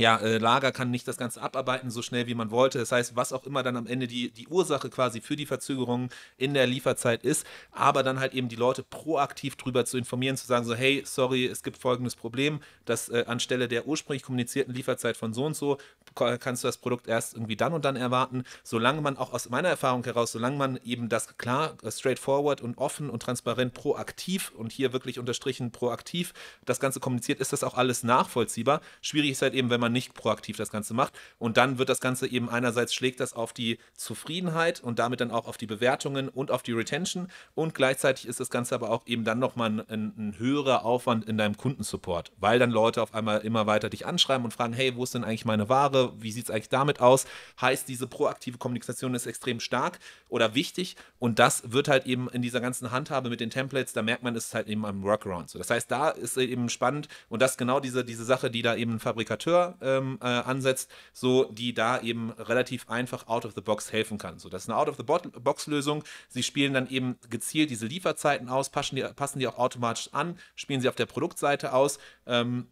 ja, 0.00 0.16
äh, 0.16 0.38
Lager 0.38 0.72
kann 0.72 0.90
nicht 0.90 1.06
das 1.06 1.18
Ganze 1.18 1.42
abarbeiten 1.42 1.90
so 1.90 2.00
schnell, 2.00 2.26
wie 2.26 2.34
man 2.34 2.50
wollte. 2.50 2.78
Das 2.78 2.90
heißt, 2.90 3.16
was 3.16 3.34
auch 3.34 3.44
immer 3.44 3.62
dann 3.62 3.76
am 3.76 3.86
Ende 3.86 4.06
die, 4.06 4.30
die 4.30 4.48
Ursache 4.48 4.88
quasi 4.88 5.20
für 5.20 5.36
die 5.36 5.44
Verzögerung 5.44 6.08
in 6.38 6.54
der 6.54 6.66
Lieferzeit 6.66 7.22
ist, 7.22 7.46
aber 7.70 8.02
dann 8.02 8.18
halt 8.18 8.32
eben 8.32 8.48
die 8.48 8.56
Leute 8.56 8.82
proaktiv 8.82 9.56
darüber 9.56 9.84
zu 9.84 9.98
informieren, 9.98 10.38
zu 10.38 10.46
sagen 10.46 10.64
so, 10.64 10.74
hey, 10.74 11.02
sorry, 11.04 11.44
es 11.44 11.62
gibt 11.62 11.76
folgendes 11.76 12.16
Problem, 12.16 12.60
dass 12.86 13.10
äh, 13.10 13.24
anstelle 13.26 13.68
der 13.68 13.86
ursprünglich 13.86 14.22
kommunizierten 14.22 14.72
Lieferzeit 14.74 15.18
von 15.18 15.34
so 15.34 15.44
und 15.44 15.54
so 15.54 15.76
kannst 16.14 16.64
du 16.64 16.68
das 16.68 16.78
Produkt 16.78 17.06
erst 17.06 17.34
irgendwie 17.34 17.56
dann 17.56 17.72
und 17.72 17.84
dann 17.84 17.96
erwarten, 17.96 18.44
solange 18.64 19.00
man 19.00 19.16
auch 19.16 19.32
aus 19.32 19.50
meiner 19.50 19.68
Erfahrung 19.68 20.02
heraus, 20.04 20.32
solange 20.32 20.56
man 20.56 20.80
eben 20.84 21.08
das 21.08 21.36
klar, 21.36 21.76
äh, 21.82 21.90
straightforward 21.90 22.62
und 22.62 22.78
offen 22.78 23.10
und 23.10 23.22
transparent 23.22 23.74
proaktiv 23.74 24.52
und 24.56 24.72
hier 24.72 24.92
wirklich 24.94 25.18
unterstrichen 25.18 25.72
proaktiv 25.72 26.32
das 26.64 26.80
Ganze 26.80 27.00
kommuniziert, 27.00 27.40
ist 27.40 27.52
das 27.52 27.62
auch 27.64 27.74
alles 27.74 28.02
nachvollziehbar. 28.02 28.80
Schwierig 29.02 29.32
ist 29.32 29.42
halt 29.42 29.54
eben, 29.54 29.68
wenn 29.68 29.80
man 29.80 29.89
nicht 29.92 30.14
proaktiv 30.14 30.56
das 30.56 30.70
Ganze 30.70 30.94
macht 30.94 31.12
und 31.38 31.56
dann 31.56 31.78
wird 31.78 31.88
das 31.88 32.00
Ganze 32.00 32.26
eben 32.26 32.48
einerseits 32.48 32.94
schlägt 32.94 33.20
das 33.20 33.32
auf 33.32 33.52
die 33.52 33.78
Zufriedenheit 33.94 34.80
und 34.80 34.98
damit 34.98 35.20
dann 35.20 35.30
auch 35.30 35.46
auf 35.46 35.56
die 35.56 35.66
Bewertungen 35.66 36.28
und 36.28 36.50
auf 36.50 36.62
die 36.62 36.72
Retention 36.72 37.28
und 37.54 37.74
gleichzeitig 37.74 38.26
ist 38.26 38.40
das 38.40 38.50
Ganze 38.50 38.74
aber 38.74 38.90
auch 38.90 39.06
eben 39.06 39.24
dann 39.24 39.38
nochmal 39.38 39.84
ein, 39.88 40.12
ein, 40.16 40.34
höherer 40.38 40.84
Aufwand 40.84 41.26
in 41.26 41.36
deinem 41.36 41.56
Kundensupport, 41.56 42.32
weil 42.38 42.58
dann 42.58 42.70
Leute 42.70 43.02
auf 43.02 43.14
einmal 43.14 43.40
immer 43.40 43.66
weiter 43.66 43.90
dich 43.90 44.06
anschreiben 44.06 44.44
und 44.44 44.52
fragen, 44.52 44.72
hey, 44.72 44.96
wo 44.96 45.04
ist 45.04 45.14
denn 45.14 45.24
eigentlich 45.24 45.44
meine 45.44 45.68
Ware? 45.68 46.12
wie 46.18 46.32
sieht 46.32 46.44
es 46.44 46.50
eigentlich 46.50 46.68
damit 46.68 47.00
aus? 47.00 47.26
Heißt, 47.60 47.88
diese 47.88 48.06
proaktive 48.06 48.58
Kommunikation 48.58 49.14
ist 49.14 49.26
extrem 49.26 49.60
stark 49.60 49.98
oder 50.28 50.54
wichtig 50.54 50.96
und 51.18 51.38
das 51.38 51.72
wird 51.72 51.88
halt 51.88 52.06
eben 52.06 52.28
in 52.30 52.42
dieser 52.42 52.60
ganzen 52.60 52.90
Handhabe 52.90 53.30
mit 53.30 53.40
den 53.40 53.50
Templates, 53.50 53.92
da 53.92 54.02
merkt 54.02 54.22
man, 54.22 54.34
ist 54.34 54.54
halt 54.54 54.68
eben 54.68 54.84
am 54.84 55.02
Workaround. 55.02 55.50
So, 55.50 55.58
das 55.58 55.70
heißt, 55.70 55.90
da 55.90 56.10
ist 56.10 56.36
eben 56.36 56.68
spannend 56.68 57.08
und 57.28 57.42
das 57.42 57.52
ist 57.52 57.56
genau 57.58 57.80
diese, 57.80 58.04
diese 58.04 58.24
Sache, 58.24 58.50
die 58.50 58.62
da 58.62 58.74
eben 58.74 58.94
ein 58.94 59.00
Fabrikateur 59.00 59.69
ähm, 59.80 60.18
äh, 60.22 60.26
ansetzt, 60.26 60.90
so 61.12 61.44
die 61.44 61.74
da 61.74 62.00
eben 62.00 62.30
relativ 62.30 62.88
einfach 62.88 63.26
out 63.28 63.44
of 63.44 63.52
the 63.54 63.60
box 63.60 63.92
helfen 63.92 64.18
kann. 64.18 64.38
So, 64.38 64.48
das 64.48 64.62
ist 64.62 64.68
eine 64.68 64.78
out 64.78 64.88
of 64.88 64.96
the 64.96 65.02
box 65.02 65.66
Lösung. 65.66 66.04
Sie 66.28 66.42
spielen 66.42 66.74
dann 66.74 66.88
eben 66.88 67.16
gezielt 67.28 67.70
diese 67.70 67.86
Lieferzeiten 67.86 68.48
aus, 68.48 68.70
passen 68.70 68.96
die, 68.96 69.02
passen 69.02 69.38
die 69.38 69.46
auch 69.46 69.58
automatisch 69.58 70.10
an, 70.12 70.38
spielen 70.54 70.80
sie 70.80 70.88
auf 70.88 70.96
der 70.96 71.06
Produktseite 71.06 71.72
aus. 71.72 71.98
Ähm, 72.26 72.68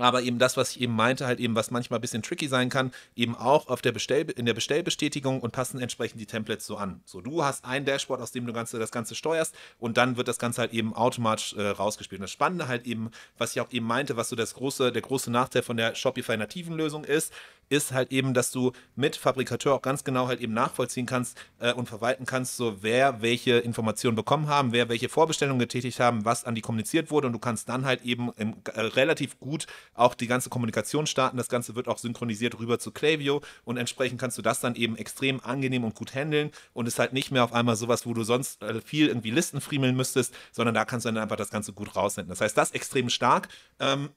aber 0.00 0.22
eben 0.22 0.38
das, 0.38 0.56
was 0.56 0.70
ich 0.70 0.80
eben 0.80 0.94
meinte, 0.94 1.26
halt 1.26 1.40
eben, 1.40 1.54
was 1.54 1.70
manchmal 1.70 1.98
ein 1.98 2.02
bisschen 2.02 2.22
tricky 2.22 2.48
sein 2.48 2.68
kann, 2.70 2.92
eben 3.16 3.36
auch 3.36 3.68
auf 3.68 3.82
der 3.82 3.92
Bestell 3.92 4.30
in 4.30 4.46
der 4.46 4.54
Bestellbestätigung 4.54 5.40
und 5.40 5.52
passen 5.52 5.80
entsprechend 5.80 6.20
die 6.20 6.26
Templates 6.26 6.66
so 6.66 6.76
an. 6.76 7.00
So, 7.04 7.20
du 7.20 7.44
hast 7.44 7.64
ein 7.64 7.84
Dashboard, 7.84 8.20
aus 8.20 8.32
dem 8.32 8.46
du 8.46 8.52
ganze, 8.52 8.78
das 8.78 8.90
Ganze 8.90 9.14
steuerst 9.14 9.54
und 9.78 9.96
dann 9.96 10.16
wird 10.16 10.28
das 10.28 10.38
Ganze 10.38 10.60
halt 10.60 10.72
eben 10.72 10.94
automatisch 10.94 11.54
äh, 11.54 11.68
rausgespielt. 11.68 12.20
Und 12.20 12.24
das 12.24 12.32
Spannende 12.32 12.68
halt 12.68 12.86
eben, 12.86 13.10
was 13.36 13.54
ich 13.54 13.60
auch 13.60 13.70
eben 13.70 13.86
meinte, 13.86 14.16
was 14.16 14.28
so 14.28 14.36
das 14.36 14.54
große, 14.54 14.92
der 14.92 15.02
große 15.02 15.30
Nachteil 15.30 15.62
von 15.62 15.76
der 15.76 15.94
Shopify 15.94 16.36
nativen 16.36 16.76
Lösung 16.76 17.04
ist, 17.04 17.32
ist 17.68 17.92
halt 17.92 18.12
eben, 18.12 18.34
dass 18.34 18.50
du 18.50 18.72
mit 18.96 19.16
Fabrikateur 19.16 19.74
auch 19.74 19.82
ganz 19.82 20.04
genau 20.04 20.28
halt 20.28 20.40
eben 20.40 20.54
nachvollziehen 20.54 21.06
kannst 21.06 21.38
äh, 21.58 21.72
und 21.72 21.88
verwalten 21.88 22.24
kannst, 22.24 22.56
so 22.56 22.82
wer 22.82 23.22
welche 23.22 23.58
Informationen 23.58 24.16
bekommen 24.16 24.48
haben, 24.48 24.72
wer 24.72 24.88
welche 24.88 25.08
Vorbestellungen 25.08 25.58
getätigt 25.58 26.00
haben, 26.00 26.24
was 26.24 26.44
an 26.44 26.54
die 26.54 26.60
kommuniziert 26.60 27.10
wurde 27.10 27.26
und 27.26 27.32
du 27.32 27.38
kannst 27.38 27.68
dann 27.68 27.84
halt 27.84 28.02
eben 28.02 28.30
im, 28.36 28.56
äh, 28.74 28.80
relativ 28.80 29.38
gut 29.38 29.66
auch 29.94 30.14
die 30.14 30.26
ganze 30.26 30.50
Kommunikation 30.50 31.06
starten. 31.06 31.36
Das 31.36 31.48
Ganze 31.48 31.74
wird 31.74 31.88
auch 31.88 31.98
synchronisiert 31.98 32.58
rüber 32.58 32.78
zu 32.78 32.90
Klaviyo 32.90 33.42
und 33.64 33.76
entsprechend 33.76 34.20
kannst 34.20 34.38
du 34.38 34.42
das 34.42 34.60
dann 34.60 34.74
eben 34.74 34.96
extrem 34.96 35.40
angenehm 35.40 35.84
und 35.84 35.94
gut 35.94 36.14
handeln 36.14 36.50
und 36.72 36.86
ist 36.86 36.98
halt 36.98 37.12
nicht 37.12 37.30
mehr 37.30 37.44
auf 37.44 37.52
einmal 37.52 37.76
sowas, 37.76 38.06
wo 38.06 38.14
du 38.14 38.22
sonst 38.22 38.62
äh, 38.62 38.80
viel 38.80 39.08
irgendwie 39.08 39.30
Listen 39.30 39.60
friemeln 39.60 39.96
müsstest, 39.96 40.34
sondern 40.52 40.74
da 40.74 40.84
kannst 40.84 41.06
du 41.06 41.08
dann 41.08 41.22
einfach 41.22 41.36
das 41.36 41.50
Ganze 41.50 41.72
gut 41.72 41.96
raussenden. 41.96 42.30
Das 42.30 42.40
heißt, 42.40 42.56
das 42.56 42.72
extrem 42.72 43.10
stark. 43.10 43.48
Ähm, 43.80 44.10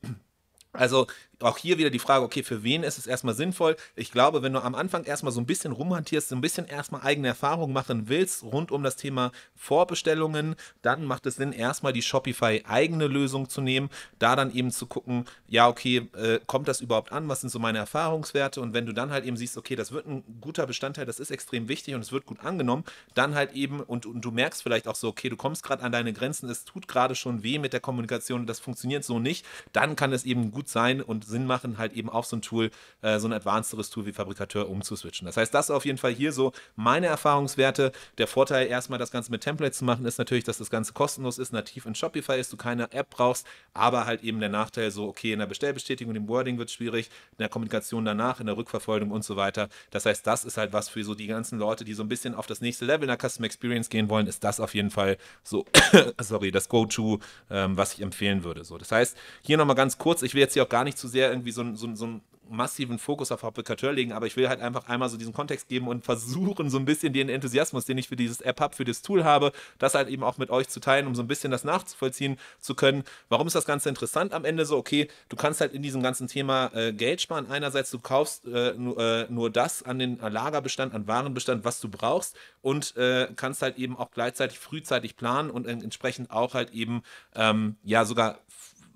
also 0.73 1.07
auch 1.43 1.57
hier 1.57 1.77
wieder 1.77 1.89
die 1.89 1.99
Frage, 1.99 2.23
okay, 2.23 2.43
für 2.43 2.63
wen 2.63 2.83
ist 2.83 2.97
es 2.97 3.07
erstmal 3.07 3.35
sinnvoll? 3.35 3.75
Ich 3.95 4.11
glaube, 4.11 4.41
wenn 4.41 4.53
du 4.53 4.59
am 4.59 4.75
Anfang 4.75 5.03
erstmal 5.03 5.31
so 5.31 5.41
ein 5.41 5.45
bisschen 5.45 5.71
rumhantierst, 5.71 6.29
so 6.29 6.35
ein 6.35 6.41
bisschen 6.41 6.65
erstmal 6.65 7.01
eigene 7.01 7.29
Erfahrungen 7.29 7.73
machen 7.73 8.07
willst 8.07 8.43
rund 8.43 8.71
um 8.71 8.83
das 8.83 8.95
Thema 8.95 9.31
Vorbestellungen, 9.55 10.55
dann 10.81 11.05
macht 11.05 11.25
es 11.25 11.35
Sinn, 11.35 11.53
erstmal 11.53 11.93
die 11.93 12.01
Shopify 12.01 12.63
eigene 12.67 13.07
Lösung 13.07 13.49
zu 13.49 13.61
nehmen, 13.61 13.89
da 14.19 14.35
dann 14.35 14.53
eben 14.53 14.71
zu 14.71 14.85
gucken, 14.85 15.25
ja, 15.47 15.67
okay, 15.67 16.09
äh, 16.15 16.39
kommt 16.45 16.67
das 16.67 16.81
überhaupt 16.81 17.11
an? 17.11 17.27
Was 17.29 17.41
sind 17.41 17.49
so 17.49 17.59
meine 17.59 17.77
Erfahrungswerte? 17.77 18.61
Und 18.61 18.73
wenn 18.73 18.85
du 18.85 18.93
dann 18.93 19.11
halt 19.11 19.25
eben 19.25 19.37
siehst, 19.37 19.57
okay, 19.57 19.75
das 19.75 19.91
wird 19.91 20.07
ein 20.07 20.23
guter 20.41 20.67
Bestandteil, 20.67 21.05
das 21.05 21.19
ist 21.19 21.31
extrem 21.31 21.67
wichtig 21.67 21.95
und 21.95 22.01
es 22.01 22.11
wird 22.11 22.25
gut 22.25 22.39
angenommen, 22.41 22.83
dann 23.13 23.35
halt 23.35 23.53
eben, 23.53 23.81
und, 23.81 24.05
und 24.05 24.21
du 24.21 24.31
merkst 24.31 24.63
vielleicht 24.63 24.87
auch 24.87 24.95
so, 24.95 25.07
okay, 25.07 25.29
du 25.29 25.37
kommst 25.37 25.63
gerade 25.63 25.83
an 25.83 25.91
deine 25.91 26.13
Grenzen, 26.13 26.49
es 26.49 26.65
tut 26.65 26.87
gerade 26.87 27.15
schon 27.15 27.43
weh 27.43 27.59
mit 27.59 27.73
der 27.73 27.79
Kommunikation, 27.79 28.45
das 28.45 28.59
funktioniert 28.59 29.03
so 29.03 29.19
nicht, 29.19 29.45
dann 29.73 29.95
kann 29.95 30.13
es 30.13 30.25
eben 30.25 30.51
gut 30.51 30.69
sein 30.69 31.01
und 31.01 31.25
Sinn 31.31 31.47
machen, 31.47 31.77
halt 31.77 31.93
eben 31.93 32.09
auf 32.09 32.27
so 32.27 32.35
ein 32.35 32.41
Tool, 32.41 32.69
äh, 33.01 33.17
so 33.17 33.27
ein 33.27 33.33
advancederes 33.33 33.89
Tool 33.89 34.05
wie 34.05 34.13
Fabrikateur 34.13 34.69
umzuswitchen. 34.69 35.25
Das 35.25 35.37
heißt, 35.37 35.53
das 35.53 35.65
ist 35.65 35.71
auf 35.71 35.85
jeden 35.85 35.97
Fall 35.97 36.11
hier 36.11 36.31
so 36.31 36.51
meine 36.75 37.07
Erfahrungswerte. 37.07 37.91
Der 38.19 38.27
Vorteil, 38.27 38.67
erstmal 38.67 38.99
das 38.99 39.11
Ganze 39.11 39.31
mit 39.31 39.41
Templates 39.41 39.79
zu 39.79 39.85
machen, 39.85 40.05
ist 40.05 40.19
natürlich, 40.19 40.43
dass 40.43 40.59
das 40.59 40.69
Ganze 40.69 40.93
kostenlos 40.93 41.39
ist, 41.39 41.53
nativ 41.53 41.85
in 41.85 41.95
Shopify 41.95 42.39
ist, 42.39 42.53
du 42.53 42.57
keine 42.57 42.91
App 42.91 43.09
brauchst, 43.09 43.47
aber 43.73 44.05
halt 44.05 44.23
eben 44.23 44.39
der 44.39 44.49
Nachteil 44.49 44.91
so, 44.91 45.07
okay, 45.07 45.33
in 45.33 45.39
der 45.39 45.47
Bestellbestätigung, 45.47 46.15
im 46.15 46.27
Wording 46.27 46.57
wird 46.57 46.69
es 46.69 46.75
schwierig, 46.75 47.09
in 47.31 47.37
der 47.39 47.49
Kommunikation 47.49 48.05
danach, 48.05 48.39
in 48.39 48.45
der 48.45 48.57
Rückverfolgung 48.57 49.11
und 49.11 49.23
so 49.23 49.35
weiter. 49.35 49.69
Das 49.89 50.05
heißt, 50.05 50.25
das 50.27 50.45
ist 50.45 50.57
halt 50.57 50.73
was 50.73 50.89
für 50.89 51.03
so 51.03 51.15
die 51.15 51.27
ganzen 51.27 51.57
Leute, 51.57 51.85
die 51.85 51.93
so 51.93 52.03
ein 52.03 52.09
bisschen 52.09 52.35
auf 52.35 52.47
das 52.47 52.61
nächste 52.61 52.85
Level 52.85 53.03
in 53.03 53.15
der 53.15 53.17
Custom 53.17 53.45
Experience 53.45 53.89
gehen 53.89 54.09
wollen, 54.09 54.27
ist 54.27 54.43
das 54.43 54.59
auf 54.59 54.75
jeden 54.75 54.91
Fall 54.91 55.17
so, 55.43 55.65
sorry, 56.21 56.51
das 56.51 56.69
Go-To, 56.69 57.19
ähm, 57.49 57.77
was 57.77 57.93
ich 57.93 58.01
empfehlen 58.01 58.43
würde. 58.43 58.63
So, 58.63 58.77
das 58.77 58.91
heißt, 58.91 59.17
hier 59.41 59.57
nochmal 59.57 59.75
ganz 59.75 59.97
kurz, 59.97 60.21
ich 60.21 60.33
will 60.33 60.41
jetzt 60.41 60.53
hier 60.53 60.63
auch 60.63 60.69
gar 60.69 60.83
nicht 60.83 60.97
zu 60.97 61.07
sehr 61.07 61.20
irgendwie 61.29 61.51
so, 61.51 61.75
so, 61.75 61.93
so 61.95 62.07
ein 62.07 62.21
massiven 62.51 62.99
Fokus 62.99 63.31
auf 63.31 63.39
Fabrikateur 63.39 63.93
legen, 63.93 64.11
aber 64.11 64.27
ich 64.27 64.35
will 64.35 64.49
halt 64.49 64.61
einfach 64.61 64.87
einmal 64.87 65.09
so 65.09 65.17
diesen 65.17 65.33
Kontext 65.33 65.69
geben 65.69 65.87
und 65.87 66.03
versuchen, 66.03 66.69
so 66.69 66.77
ein 66.77 66.85
bisschen 66.85 67.13
den 67.13 67.29
Enthusiasmus, 67.29 67.85
den 67.85 67.97
ich 67.97 68.09
für 68.09 68.15
dieses 68.15 68.41
App 68.41 68.59
habe, 68.59 68.75
für 68.75 68.83
das 68.83 69.01
Tool 69.01 69.23
habe, 69.23 69.51
das 69.79 69.95
halt 69.95 70.09
eben 70.09 70.23
auch 70.23 70.37
mit 70.37 70.49
euch 70.49 70.67
zu 70.67 70.79
teilen, 70.79 71.07
um 71.07 71.15
so 71.15 71.23
ein 71.23 71.27
bisschen 71.27 71.51
das 71.51 71.63
nachzuvollziehen 71.63 72.37
zu 72.59 72.75
können. 72.75 73.03
Warum 73.29 73.47
ist 73.47 73.55
das 73.55 73.65
Ganze 73.65 73.89
interessant 73.89 74.33
am 74.33 74.45
Ende 74.45 74.65
so? 74.65 74.77
Okay, 74.77 75.07
du 75.29 75.35
kannst 75.35 75.61
halt 75.61 75.73
in 75.73 75.81
diesem 75.81 76.03
ganzen 76.03 76.27
Thema 76.27 76.71
äh, 76.73 76.93
Geld 76.93 77.21
sparen. 77.21 77.49
Einerseits, 77.49 77.89
du 77.91 77.99
kaufst 77.99 78.45
äh, 78.45 78.73
nur, 78.73 78.97
äh, 78.99 79.27
nur, 79.29 79.49
das 79.49 79.83
an 79.83 79.99
den 79.99 80.17
Lagerbestand, 80.17 80.93
an 80.93 81.07
Warenbestand, 81.07 81.63
was 81.63 81.79
du 81.79 81.89
brauchst 81.89 82.35
und 82.61 82.95
äh, 82.97 83.27
kannst 83.35 83.61
halt 83.61 83.77
eben 83.77 83.97
auch 83.97 84.11
gleichzeitig 84.11 84.59
frühzeitig 84.59 85.15
planen 85.15 85.49
und 85.49 85.67
entsprechend 85.67 86.31
auch 86.31 86.53
halt 86.53 86.71
eben 86.71 87.03
ähm, 87.35 87.75
ja 87.83 88.05
sogar 88.05 88.39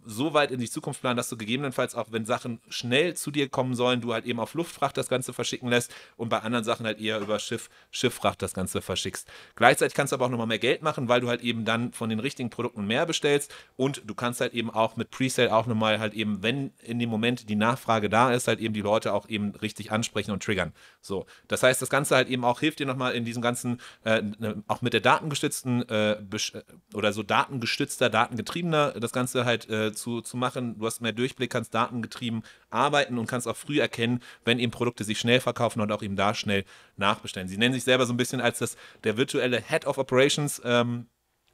so 0.06 0.34
weit 0.34 0.52
in 0.52 0.60
die 0.60 0.70
Zukunft 0.70 1.02
planen, 1.02 1.18
dass 1.18 1.30
du 1.30 1.38
gegebenenfalls 1.38 1.96
auch, 1.96 2.08
wenn 2.12 2.26
Sachen 2.26 2.62
schnell 2.70 3.16
zu 3.16 3.32
dir 3.32 3.50
kommen 3.50 3.76
sollen, 3.76 4.02
du 4.02 4.14
halt 4.14 4.26
eben 4.26 4.40
auf 4.40 4.54
Luftfracht 4.54 4.98
das 4.98 5.10
Ganze 5.10 5.34
verschicken 5.34 5.70
lässt 5.70 5.94
und 6.18 6.30
bei 6.30 6.40
anderen 6.40 6.64
Sachen 6.64 6.86
halt 6.86 7.00
eher 7.00 7.20
über 7.20 7.40
Schiff, 7.40 7.70
Schifffracht 7.92 8.42
das 8.42 8.54
Ganze 8.54 8.82
verschickst. 8.82 9.28
Gleichzeitig 9.56 9.96
kannst 9.96 10.12
du 10.12 10.16
aber 10.16 10.26
auch 10.26 10.30
nochmal 10.30 10.48
mehr 10.48 10.60
Geld 10.60 10.82
machen, 10.82 11.10
weil 11.10 11.22
du 11.22 11.28
halt 11.28 11.42
eben 11.42 11.66
dann 11.66 11.92
von 11.92 12.10
den 12.10 12.20
richtigen 12.20 12.50
Produkten 12.50 12.86
mehr 12.86 13.06
bestellst 13.06 13.54
und 13.76 14.04
du 14.06 14.14
kannst 14.16 14.42
halt 14.42 14.54
eben 14.54 14.70
auch 14.70 14.96
mit 14.96 15.10
Presale 15.10 15.54
auch 15.54 15.66
nochmal 15.66 16.00
halt 16.00 16.14
eben, 16.14 16.44
wenn 16.44 16.72
in 16.84 17.00
dem 17.00 17.10
Moment 17.10 17.50
die 17.50 17.56
Nachfrage 17.56 18.10
da 18.10 18.34
ist, 18.34 18.48
halt 18.48 18.60
eben 18.60 18.74
die 18.74 18.82
Leute 18.82 19.14
auch 19.14 19.28
eben 19.28 19.56
richtig 19.56 19.92
ansprechen 19.92 20.32
und 20.32 20.44
triggern. 20.44 20.74
So, 21.02 21.26
das 21.48 21.64
heißt, 21.64 21.82
das 21.82 21.90
Ganze 21.90 22.16
halt 22.16 22.30
eben 22.30 22.46
auch 22.46 22.60
hilft 22.60 22.80
dir 22.80 22.86
nochmal 22.86 23.14
in 23.14 23.26
diesem 23.26 23.42
ganzen, 23.42 23.82
äh, 24.04 24.22
ne, 24.22 24.64
auch 24.68 24.82
mit 24.82 24.94
der 24.94 25.02
datengestützten 25.02 25.88
äh, 25.90 26.18
oder 26.94 27.14
so 27.14 27.24
datengestützter, 27.24 28.10
datengetriebener, 28.10 28.92
das 29.00 29.12
Ganze 29.12 29.46
halt 29.46 29.70
äh, 29.70 29.94
zu, 29.96 30.22
zu 30.22 30.38
machen. 30.38 30.78
Du 30.78 30.86
hast 30.86 31.02
mehr 31.02 31.12
Durchblick, 31.12 31.50
kannst 31.50 31.74
datengetrieben 31.74 32.44
arbeiten 32.70 33.18
und 33.18 33.28
kannst 33.28 33.48
auch 33.48 33.56
früh 33.56 33.80
erkennen, 33.80 34.22
wenn 34.44 34.60
eben 34.60 34.72
Produkte 34.72 35.04
sich 35.04 35.20
schnell 35.20 35.40
verkaufen 35.40 35.82
und 35.82 35.92
auch 35.92 36.04
eben 36.04 36.16
da 36.16 36.34
schnell 36.34 36.66
nachbestellen. 36.98 37.48
Sie 37.48 37.58
nennen 37.58 37.74
sich 37.74 37.84
selber 37.84 38.06
so 38.06 38.14
ein 38.14 38.18
bisschen 38.18 38.42
als 38.42 38.60
das, 38.60 38.78
der 39.04 39.18
virtuelle 39.18 39.62
Head 39.62 39.86
of 39.86 39.98
Operations. 39.98 40.62
Ähm, 40.64 41.08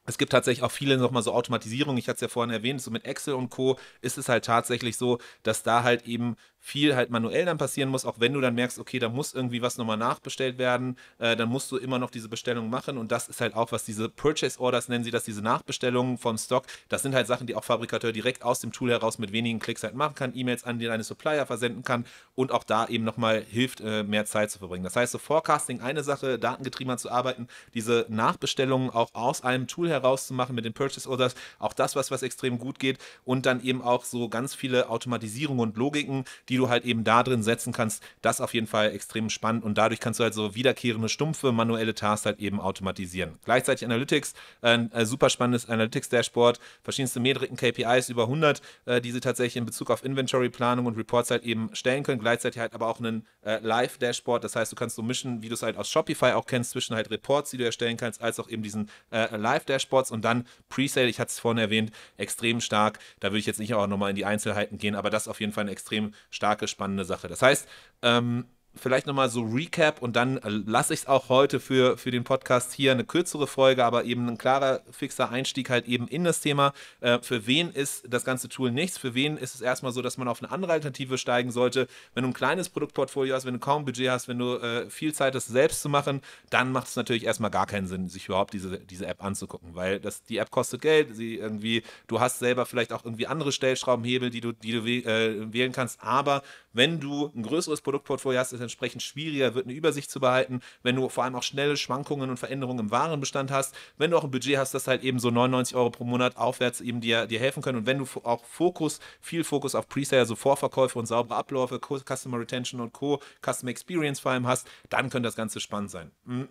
es 0.06 0.18
gibt 0.18 0.32
tatsächlich 0.32 0.64
auch 0.64 0.72
viele 0.72 0.98
nochmal 0.98 1.22
so 1.22 1.32
Automatisierungen. 1.32 1.98
Ich 1.98 2.08
hatte 2.08 2.16
es 2.16 2.22
ja 2.22 2.28
vorhin 2.28 2.52
erwähnt, 2.52 2.82
so 2.82 2.90
mit 2.90 3.06
Excel 3.06 3.36
und 3.36 3.50
Co. 3.50 3.78
ist 4.02 4.18
es 4.18 4.30
halt 4.30 4.46
tatsächlich 4.46 4.98
so, 4.98 5.20
dass 5.44 5.62
da 5.64 5.84
halt 5.84 6.08
eben 6.08 6.36
viel 6.64 6.96
halt 6.96 7.10
manuell 7.10 7.46
dann 7.46 7.58
passieren 7.58 7.90
muss, 7.90 8.06
auch 8.06 8.20
wenn 8.20 8.34
du 8.34 8.40
dann 8.40 8.54
merkst, 8.54 8.78
okay, 8.78 9.00
da 9.00 9.10
muss 9.10 9.34
irgendwie 9.34 9.64
was 9.64 9.78
nochmal 9.78 9.98
nachbestellt 9.98 10.60
werden, 10.60 10.96
äh, 11.18 11.36
dann 11.36 11.50
musst 11.50 11.72
du 11.72 11.78
immer 11.78 11.98
noch 11.98 12.12
diese 12.12 12.30
Bestellung 12.30 12.70
machen 12.70 13.00
und 13.00 13.12
das 13.12 13.28
ist 13.28 13.42
halt 13.42 13.56
auch, 13.56 13.72
was 13.72 13.84
diese 13.84 14.10
Purchase 14.10 14.60
Orders 14.60 14.88
nennen 14.88 15.04
sie 15.04 15.10
das, 15.10 15.24
diese 15.24 15.42
Nachbestellungen 15.42 16.20
vom 16.20 16.38
Stock, 16.38 16.68
das 16.88 17.02
sind 17.02 17.16
halt 17.16 17.26
Sachen, 17.26 17.48
die 17.48 17.56
auch 17.56 17.64
Fabrikateur 17.64 18.12
direkt 18.12 18.44
aus 18.44 18.60
dem 18.60 18.72
Tool 18.72 18.92
heraus 18.92 19.18
mit 19.18 19.32
wenigen 19.32 19.60
Klicks 19.60 19.82
halt 19.82 19.96
machen 19.96 20.14
kann, 20.14 20.36
E-Mails 20.36 20.64
an 20.64 20.80
deine 20.80 21.04
Supplier 21.04 21.48
versenden 21.48 21.84
kann 21.84 22.06
und 22.36 22.52
auch 22.52 22.64
da 22.64 22.88
eben 22.88 23.04
nochmal 23.04 23.44
hilft, 23.44 23.82
äh, 23.82 24.04
mehr 24.04 24.26
Zeit 24.26 24.52
zu 24.52 24.60
verbringen. 24.60 24.84
Das 24.84 24.96
heißt, 24.96 25.12
so 25.12 25.18
Forecasting 25.18 25.82
eine 25.82 26.04
Sache, 26.04 26.38
datengetriebener 26.38 26.98
zu 26.98 27.10
arbeiten, 27.10 27.48
diese 27.74 28.06
Nachbestellungen 28.08 28.92
auch 28.92 29.10
aus 29.14 29.44
einem 29.44 29.66
Tool 29.66 29.90
heraus 29.90 30.28
zu 30.28 30.36
machen 30.36 30.54
mit 30.54 30.66
den 30.66 30.74
Purchase 30.74 31.10
Orders, 31.10 31.34
auch 31.58 31.74
das 31.74 31.96
was, 31.96 32.12
was 32.12 32.22
extrem 32.22 32.60
gut 32.60 32.78
geht 32.78 33.00
und 33.26 33.48
dann 33.48 33.64
eben 33.64 33.82
auch 33.82 34.06
so 34.06 34.30
ganz 34.30 34.54
viele 34.54 34.90
Automatisierungen 34.90 35.62
und 35.62 35.78
Logiken, 35.78 36.26
die 36.50 36.51
die 36.52 36.58
du 36.58 36.68
halt 36.68 36.84
eben 36.84 37.06
da 37.06 37.24
drin 37.24 37.44
setzen 37.44 37.72
kannst. 37.72 38.04
Das 38.22 38.42
auf 38.42 38.54
jeden 38.54 38.68
Fall 38.68 38.92
extrem 38.92 39.30
spannend 39.30 39.64
und 39.64 39.78
dadurch 39.78 40.02
kannst 40.02 40.20
du 40.20 40.24
halt 40.26 40.34
so 40.34 40.54
wiederkehrende, 40.54 41.08
stumpfe, 41.08 41.54
manuelle 41.54 41.96
Tasks 41.96 42.26
halt 42.26 42.40
eben 42.40 42.60
automatisieren. 42.60 43.40
Gleichzeitig 43.46 43.86
Analytics, 43.86 44.34
ein 44.62 44.92
äh, 44.92 45.06
super 45.06 45.30
spannendes 45.30 45.70
Analytics-Dashboard, 45.70 46.60
verschiedenste 46.84 47.22
Metriken, 47.22 47.56
KPIs, 47.56 48.10
über 48.10 48.24
100, 48.24 48.62
äh, 48.86 49.00
die 49.00 49.12
sie 49.12 49.22
tatsächlich 49.22 49.56
in 49.56 49.66
Bezug 49.66 49.90
auf 49.90 50.04
Inventory-Planung 50.04 50.86
und 50.86 50.98
Reports 50.98 51.32
halt 51.32 51.44
eben 51.44 51.70
stellen 51.74 52.04
können. 52.04 52.20
Gleichzeitig 52.20 52.60
halt 52.60 52.74
aber 52.74 52.88
auch 52.88 53.00
ein 53.00 53.26
äh, 53.46 53.60
Live-Dashboard, 53.60 54.44
das 54.44 54.58
heißt, 54.58 54.74
du 54.74 54.76
kannst 54.76 54.98
so 54.98 55.04
mischen, 55.04 55.42
wie 55.42 55.48
du 55.48 55.54
es 55.54 55.64
halt 55.64 55.78
aus 55.78 55.90
Shopify 55.90 56.34
auch 56.34 56.46
kennst, 56.46 56.72
zwischen 56.72 56.96
halt 56.96 57.10
Reports, 57.10 57.52
die 57.52 57.58
du 57.58 57.64
erstellen 57.64 57.96
kannst, 57.96 58.22
als 58.22 58.42
auch 58.42 58.50
eben 58.50 58.62
diesen 58.62 58.90
äh, 59.12 59.34
Live-Dashboards 59.36 60.12
und 60.12 60.26
dann 60.26 60.46
Presale, 60.68 61.08
ich 61.08 61.22
hatte 61.22 61.30
es 61.30 61.40
vorhin 61.40 61.60
erwähnt, 61.60 61.92
extrem 62.18 62.60
stark. 62.60 63.00
Da 63.22 63.30
würde 63.30 63.40
ich 63.40 63.46
jetzt 63.46 63.60
nicht 63.60 63.74
auch 63.74 63.88
nochmal 63.88 64.10
in 64.10 64.18
die 64.18 64.26
Einzelheiten 64.26 64.78
gehen, 64.78 64.96
aber 64.96 65.10
das 65.10 65.30
auf 65.30 65.40
jeden 65.40 65.54
Fall 65.54 65.62
eine 65.62 65.72
extrem 65.72 66.14
starke, 66.42 66.68
spannende 66.68 67.06
Sache. 67.06 67.28
Das 67.28 67.44
heißt, 67.44 67.68
ähm, 68.02 68.46
vielleicht 68.76 69.08
nochmal 69.08 69.30
so 69.30 69.42
Recap 69.42 70.02
und 70.02 70.16
dann 70.16 70.38
äh, 70.38 70.50
lasse 70.50 70.94
ich 70.94 71.02
es 71.02 71.08
auch 71.08 71.30
heute 71.30 71.60
für, 71.60 71.98
für 71.98 72.12
den 72.12 72.24
Podcast 72.24 72.74
hier 72.74 72.92
eine 72.92 73.04
kürzere 73.04 73.48
Folge, 73.48 73.84
aber 73.84 74.06
eben 74.06 74.28
ein 74.28 74.38
klarer, 74.38 74.82
fixer 74.92 75.30
Einstieg 75.30 75.70
halt 75.70 75.88
eben 75.88 76.08
in 76.08 76.24
das 76.24 76.42
Thema. 76.42 76.74
Äh, 77.02 77.20
für 77.22 77.48
wen 77.48 77.72
ist 77.72 78.06
das 78.08 78.24
ganze 78.24 78.50
Tool 78.50 78.72
nichts? 78.72 78.98
Für 78.98 79.14
wen 79.14 79.38
ist 79.38 79.56
es 79.56 79.62
erstmal 79.62 79.92
so, 79.92 80.02
dass 80.02 80.18
man 80.18 80.28
auf 80.28 80.42
eine 80.42 80.52
andere 80.52 80.72
Alternative 80.72 81.18
steigen 81.18 81.52
sollte? 81.52 81.88
Wenn 82.14 82.24
du 82.24 82.30
ein 82.30 82.34
kleines 82.34 82.70
Produktportfolio 82.70 83.36
hast, 83.36 83.46
wenn 83.46 83.54
du 83.54 83.60
kaum 83.60 83.86
Budget 83.86 84.10
hast, 84.10 84.28
wenn 84.28 84.40
du 84.40 84.56
äh, 84.56 84.90
viel 84.90 85.14
Zeit 85.14 85.36
hast, 85.36 85.48
selbst 85.48 85.82
zu 85.82 85.90
machen, 85.90 86.22
dann 86.50 86.72
macht 86.72 86.88
es 86.88 86.96
natürlich 86.96 87.26
erstmal 87.26 87.52
gar 87.52 87.68
keinen 87.68 87.88
Sinn, 87.88 88.08
sich 88.08 88.28
überhaupt 88.28 88.54
diese, 88.54 88.80
diese 88.80 89.06
App 89.06 89.24
anzugucken, 89.24 89.76
weil 89.76 90.00
das, 90.00 90.24
die 90.24 90.38
App 90.38 90.50
kostet 90.52 90.82
Geld, 90.82 91.16
sie 91.16 91.36
irgendwie, 91.36 91.84
du 92.08 92.20
hast 92.20 92.40
selber 92.40 92.66
vielleicht 92.66 92.94
auch 92.94 93.04
irgendwie 93.04 93.28
andere 93.28 93.52
Stellschraubenhebel, 93.52 94.30
die 94.30 94.42
du, 94.42 94.54
die 94.54 94.72
du 94.72 94.80
äh, 94.86 95.52
wählen 95.54 95.74
kannst, 95.74 96.02
aber 96.02 96.42
wenn 96.74 97.00
du 97.02 97.32
ein 97.36 97.44
größeres 97.44 97.82
Produktportfolio 97.82 98.40
hast, 98.40 98.54
ist 98.54 98.61
es 98.62 98.72
entsprechend 98.72 99.04
schwieriger, 99.04 99.56
wird 99.56 99.66
eine 99.66 99.74
Übersicht 99.74 100.10
zu 100.10 100.20
behalten. 100.20 100.62
Wenn 100.84 100.96
du 100.96 101.10
vor 101.10 101.24
allem 101.24 101.36
auch 101.36 101.44
schnelle 101.44 101.78
Schwankungen 101.78 102.30
und 102.30 102.38
Veränderungen 102.38 102.80
im 102.80 102.92
Warenbestand 102.92 103.52
hast, 103.52 103.76
wenn 103.98 104.12
du 104.12 104.18
auch 104.18 104.24
ein 104.24 104.32
Budget 104.32 104.58
hast, 104.58 104.74
das 104.74 104.88
halt 104.88 105.04
eben 105.04 105.20
so 105.20 105.30
99 105.30 105.76
Euro 105.76 105.90
pro 105.90 106.04
Monat 106.04 106.38
aufwärts 106.38 106.82
eben 106.82 107.02
dir, 107.02 107.28
dir 107.28 107.40
helfen 107.40 107.62
können 107.62 107.80
und 107.80 107.86
wenn 107.86 107.98
du 107.98 108.06
auch 108.24 108.46
Fokus, 108.46 109.00
viel 109.20 109.44
Fokus 109.44 109.76
auf 109.76 109.88
Presale, 109.88 110.22
also 110.22 110.36
Vorverkäufe 110.36 110.98
und 110.98 111.06
saubere 111.06 111.36
Abläufe, 111.36 111.80
Customer 111.80 112.40
Retention 112.40 112.82
und 112.82 112.94
Co., 112.94 113.22
Customer 113.46 113.72
Experience 113.72 114.20
vor 114.20 114.32
allem 114.32 114.48
hast, 114.48 114.68
dann 114.90 115.10
könnte 115.10 115.28
das 115.28 115.36
Ganze 115.36 115.60
spannend 115.60 115.92
sein. 115.92 116.12
Hm. 116.26 116.50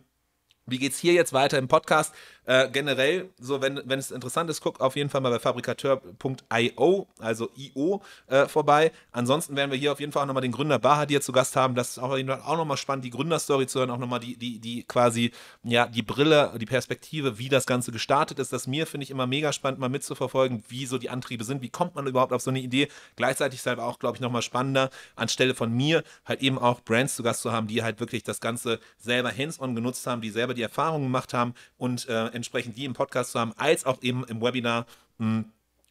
Wie 0.71 0.79
geht 0.79 0.93
es 0.93 0.99
hier 0.99 1.13
jetzt 1.13 1.33
weiter 1.33 1.59
im 1.59 1.69
Podcast? 1.69 2.15
Äh, 2.47 2.69
generell, 2.71 3.29
so 3.39 3.61
wenn, 3.61 3.77
es 3.91 4.11
interessant 4.11 4.51
ist, 4.51 4.61
guck 4.61 4.81
auf 4.81 4.97
jeden 4.97 5.11
Fall 5.11 5.21
mal 5.21 5.31
bei 5.31 5.39
fabrikateur.io, 5.39 7.07
also 7.19 7.51
IO, 7.55 8.03
äh, 8.27 8.47
vorbei. 8.47 8.93
Ansonsten 9.13 9.57
werden 9.57 9.71
wir 9.71 9.79
hier 9.79 9.93
auf 9.93 10.01
jeden 10.01 10.11
Fall 10.11 10.23
auch 10.23 10.27
nochmal 10.27 10.41
den 10.41 10.51
Gründer 10.51 10.79
Baha 10.79 11.07
hier 11.07 11.21
zu 11.21 11.33
Gast 11.33 11.55
haben. 11.55 11.75
Das 11.75 11.91
ist 11.91 11.99
auch, 11.99 12.11
auch 12.11 12.57
nochmal 12.57 12.77
spannend, 12.77 13.05
die 13.05 13.11
Gründerstory 13.11 13.67
zu 13.67 13.79
hören, 13.79 13.91
auch 13.91 13.99
nochmal 13.99 14.21
die, 14.21 14.37
die, 14.37 14.59
die 14.59 14.85
quasi, 14.85 15.33
ja, 15.63 15.87
die 15.87 16.03
Brille, 16.03 16.53
die 16.59 16.67
Perspektive, 16.67 17.39
wie 17.39 17.49
das 17.49 17.67
Ganze 17.67 17.93
gestartet 17.93 18.39
ist. 18.39 18.53
Das 18.53 18.67
mir 18.67 18.87
finde 18.87 19.05
ich 19.05 19.11
immer 19.11 19.27
mega 19.27 19.53
spannend, 19.53 19.79
mal 19.79 19.89
mitzuverfolgen, 19.89 20.65
wie 20.69 20.87
so 20.87 20.99
die 20.99 21.11
Antriebe 21.11 21.45
sind, 21.45 21.63
wie 21.63 21.71
kommt 21.71 21.95
man 21.95 22.07
überhaupt 22.07 22.33
auf 22.33 22.43
so 22.43 22.51
eine 22.51 22.61
Idee. 22.61 22.89
Gleichzeitig 23.17 23.61
ist 23.61 23.67
halt 23.67 23.79
auch, 23.79 23.99
glaube 23.99 24.17
ich, 24.17 24.21
nochmal 24.21 24.43
spannender, 24.43 24.91
anstelle 25.15 25.55
von 25.55 25.73
mir 25.73 26.03
halt 26.25 26.43
eben 26.43 26.59
auch 26.59 26.81
Brands 26.81 27.17
zu 27.17 27.23
Gast 27.23 27.43
zu 27.43 27.53
haben, 27.53 27.67
die 27.67 27.83
halt 27.83 28.01
wirklich 28.01 28.25
das 28.25 28.41
Ganze 28.41 28.81
selber 28.99 29.31
hands-on 29.31 29.75
genutzt 29.75 30.07
haben, 30.07 30.21
die 30.21 30.31
selber 30.31 30.55
die 30.55 30.60
Erfahrungen 30.63 31.05
gemacht 31.05 31.35
haben 31.35 31.55
und 31.79 32.09
äh, 32.09 32.27
entsprechend 32.29 32.77
die 32.77 32.85
im 32.85 32.93
Podcast 32.93 33.33
zu 33.33 33.41
haben, 33.41 33.53
als 33.57 33.85
auch 33.85 34.03
eben 34.03 34.25
im 34.25 34.41
Webinar. 34.41 34.87
Mh, 35.19 35.45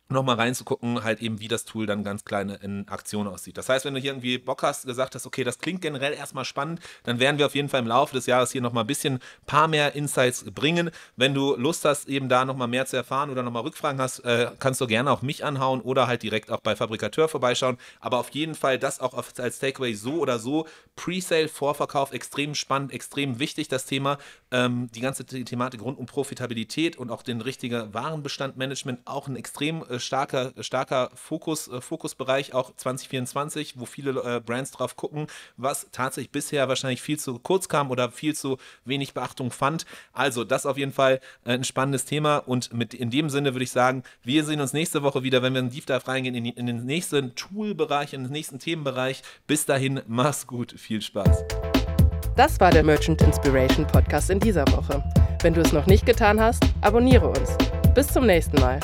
nochmal 0.10 0.36
reinzugucken, 0.36 1.04
halt 1.04 1.22
eben, 1.22 1.40
wie 1.40 1.48
das 1.48 1.66
Tool 1.66 1.86
dann 1.86 2.04
ganz 2.04 2.26
kleine 2.26 2.56
in 2.56 2.88
Aktion 2.88 3.28
aussieht. 3.28 3.58
Das 3.58 3.70
heißt, 3.70 3.86
wenn 3.86 3.94
du 3.94 4.00
hier 4.00 4.12
irgendwie 4.12 4.40
Bock 4.40 4.64
hast, 4.64 4.86
gesagt 4.86 5.14
hast, 5.14 5.28
okay, 5.28 5.44
das 5.44 5.60
klingt 5.60 5.82
generell 5.82 6.14
erstmal 6.14 6.46
spannend, 6.46 6.80
dann 7.04 7.20
werden 7.20 7.38
wir 7.38 7.46
auf 7.46 7.56
jeden 7.56 7.70
Fall 7.70 7.82
im 7.82 7.88
Laufe 7.88 8.16
des 8.16 8.26
Jahres 8.26 8.52
hier 8.52 8.62
nochmal 8.62 8.84
ein 8.84 8.88
bisschen 8.88 9.20
paar 9.46 9.68
mehr 9.68 9.94
Insights 9.96 10.46
bringen. 10.52 10.90
Wenn 11.16 11.34
du 11.34 11.56
Lust 11.56 11.86
hast, 11.86 12.10
eben 12.10 12.28
da 12.28 12.44
nochmal 12.44 12.68
mehr 12.68 12.88
zu 12.88 12.98
erfahren 12.98 13.30
oder 13.30 13.44
nochmal 13.44 13.62
Rückfragen 13.62 14.02
hast, 14.02 14.20
äh, 14.22 14.50
kannst 14.60 14.82
du 14.82 14.88
gerne 14.88 15.12
auch 15.12 15.22
mich 15.22 15.46
anhauen 15.46 15.82
oder 15.82 16.08
halt 16.08 16.24
direkt 16.24 16.52
auch 16.52 16.62
bei 16.62 16.76
Fabrikateur 16.76 17.30
vorbeischauen. 17.30 17.78
Aber 18.00 18.18
auf 18.18 18.30
jeden 18.32 18.56
Fall 18.56 18.80
das 18.80 19.00
auch 19.00 19.14
als 19.14 19.60
Takeaway 19.60 19.94
so 19.94 20.14
oder 20.16 20.40
so. 20.40 20.68
Presale, 20.96 21.48
Vorverkauf, 21.48 22.14
extrem 22.14 22.56
spannend, 22.56 22.92
extrem 22.94 23.40
wichtig, 23.40 23.68
das 23.68 23.86
Thema. 23.86 24.18
Ähm, 24.52 24.90
die 24.94 25.02
ganze 25.02 25.24
Thematik 25.26 25.82
rund 25.82 26.00
um 26.00 26.08
Profitabilität 26.08 26.98
und 26.98 27.12
auch 27.12 27.22
den 27.22 27.42
richtigen 27.42 27.94
Warenbestandmanagement 27.94 29.02
auch 29.06 29.28
ein 29.28 29.36
extrem 29.36 29.84
äh, 29.84 29.99
starker, 30.00 30.54
starker 30.60 31.12
Fokus, 31.14 31.68
äh, 31.68 31.82
Fokusbereich, 31.82 32.54
auch 32.54 32.76
2024, 32.76 33.80
wo 33.80 33.86
viele 33.86 34.12
äh, 34.22 34.40
Brands 34.40 34.72
drauf 34.72 34.96
gucken, 34.96 35.28
was 35.58 35.88
tatsächlich 35.92 36.32
bisher 36.32 36.68
wahrscheinlich 36.68 37.02
viel 37.02 37.20
zu 37.20 37.40
kurz 37.40 37.68
kam 37.68 37.92
oder 37.92 38.12
viel 38.12 38.36
zu 38.36 38.58
wenig 38.86 39.14
Beachtung 39.14 39.52
fand. 39.52 39.86
Also, 40.14 40.44
das 40.44 40.66
auf 40.66 40.78
jeden 40.78 40.94
Fall 40.94 41.20
äh, 41.46 41.54
ein 41.54 41.64
spannendes 41.64 42.06
Thema 42.06 42.38
und 42.38 42.74
mit, 42.74 42.94
in 42.94 43.10
dem 43.10 43.30
Sinne 43.30 43.54
würde 43.54 43.64
ich 43.64 43.72
sagen, 43.72 44.04
wir 44.24 44.44
sehen 44.44 44.62
uns 44.62 44.74
nächste 44.74 45.04
Woche 45.04 45.24
wieder, 45.24 45.42
wenn 45.42 45.54
wir 45.54 45.62
in 45.62 45.70
Deep 45.70 45.86
Dive 45.86 46.08
reingehen, 46.08 46.36
in, 46.36 46.46
in 46.46 46.66
den 46.66 46.86
nächsten 46.86 47.36
Toolbereich, 47.36 48.14
in 48.14 48.24
den 48.24 48.32
nächsten 48.32 48.60
Themenbereich. 48.60 49.22
Bis 49.48 49.66
dahin, 49.66 50.02
mach's 50.08 50.48
gut, 50.48 50.74
viel 50.78 51.02
Spaß. 51.02 51.44
Das 52.36 52.58
war 52.62 52.72
der 52.72 52.84
Merchant 52.84 53.22
Inspiration 53.22 53.86
Podcast 53.86 54.30
in 54.30 54.40
dieser 54.40 54.66
Woche. 54.72 55.04
Wenn 55.42 55.54
du 55.54 55.60
es 55.62 55.74
noch 55.74 55.88
nicht 55.88 56.06
getan 56.06 56.40
hast, 56.40 56.64
abonniere 56.82 57.28
uns. 57.28 57.58
Bis 57.94 58.08
zum 58.08 58.26
nächsten 58.26 58.60
Mal. 58.62 58.80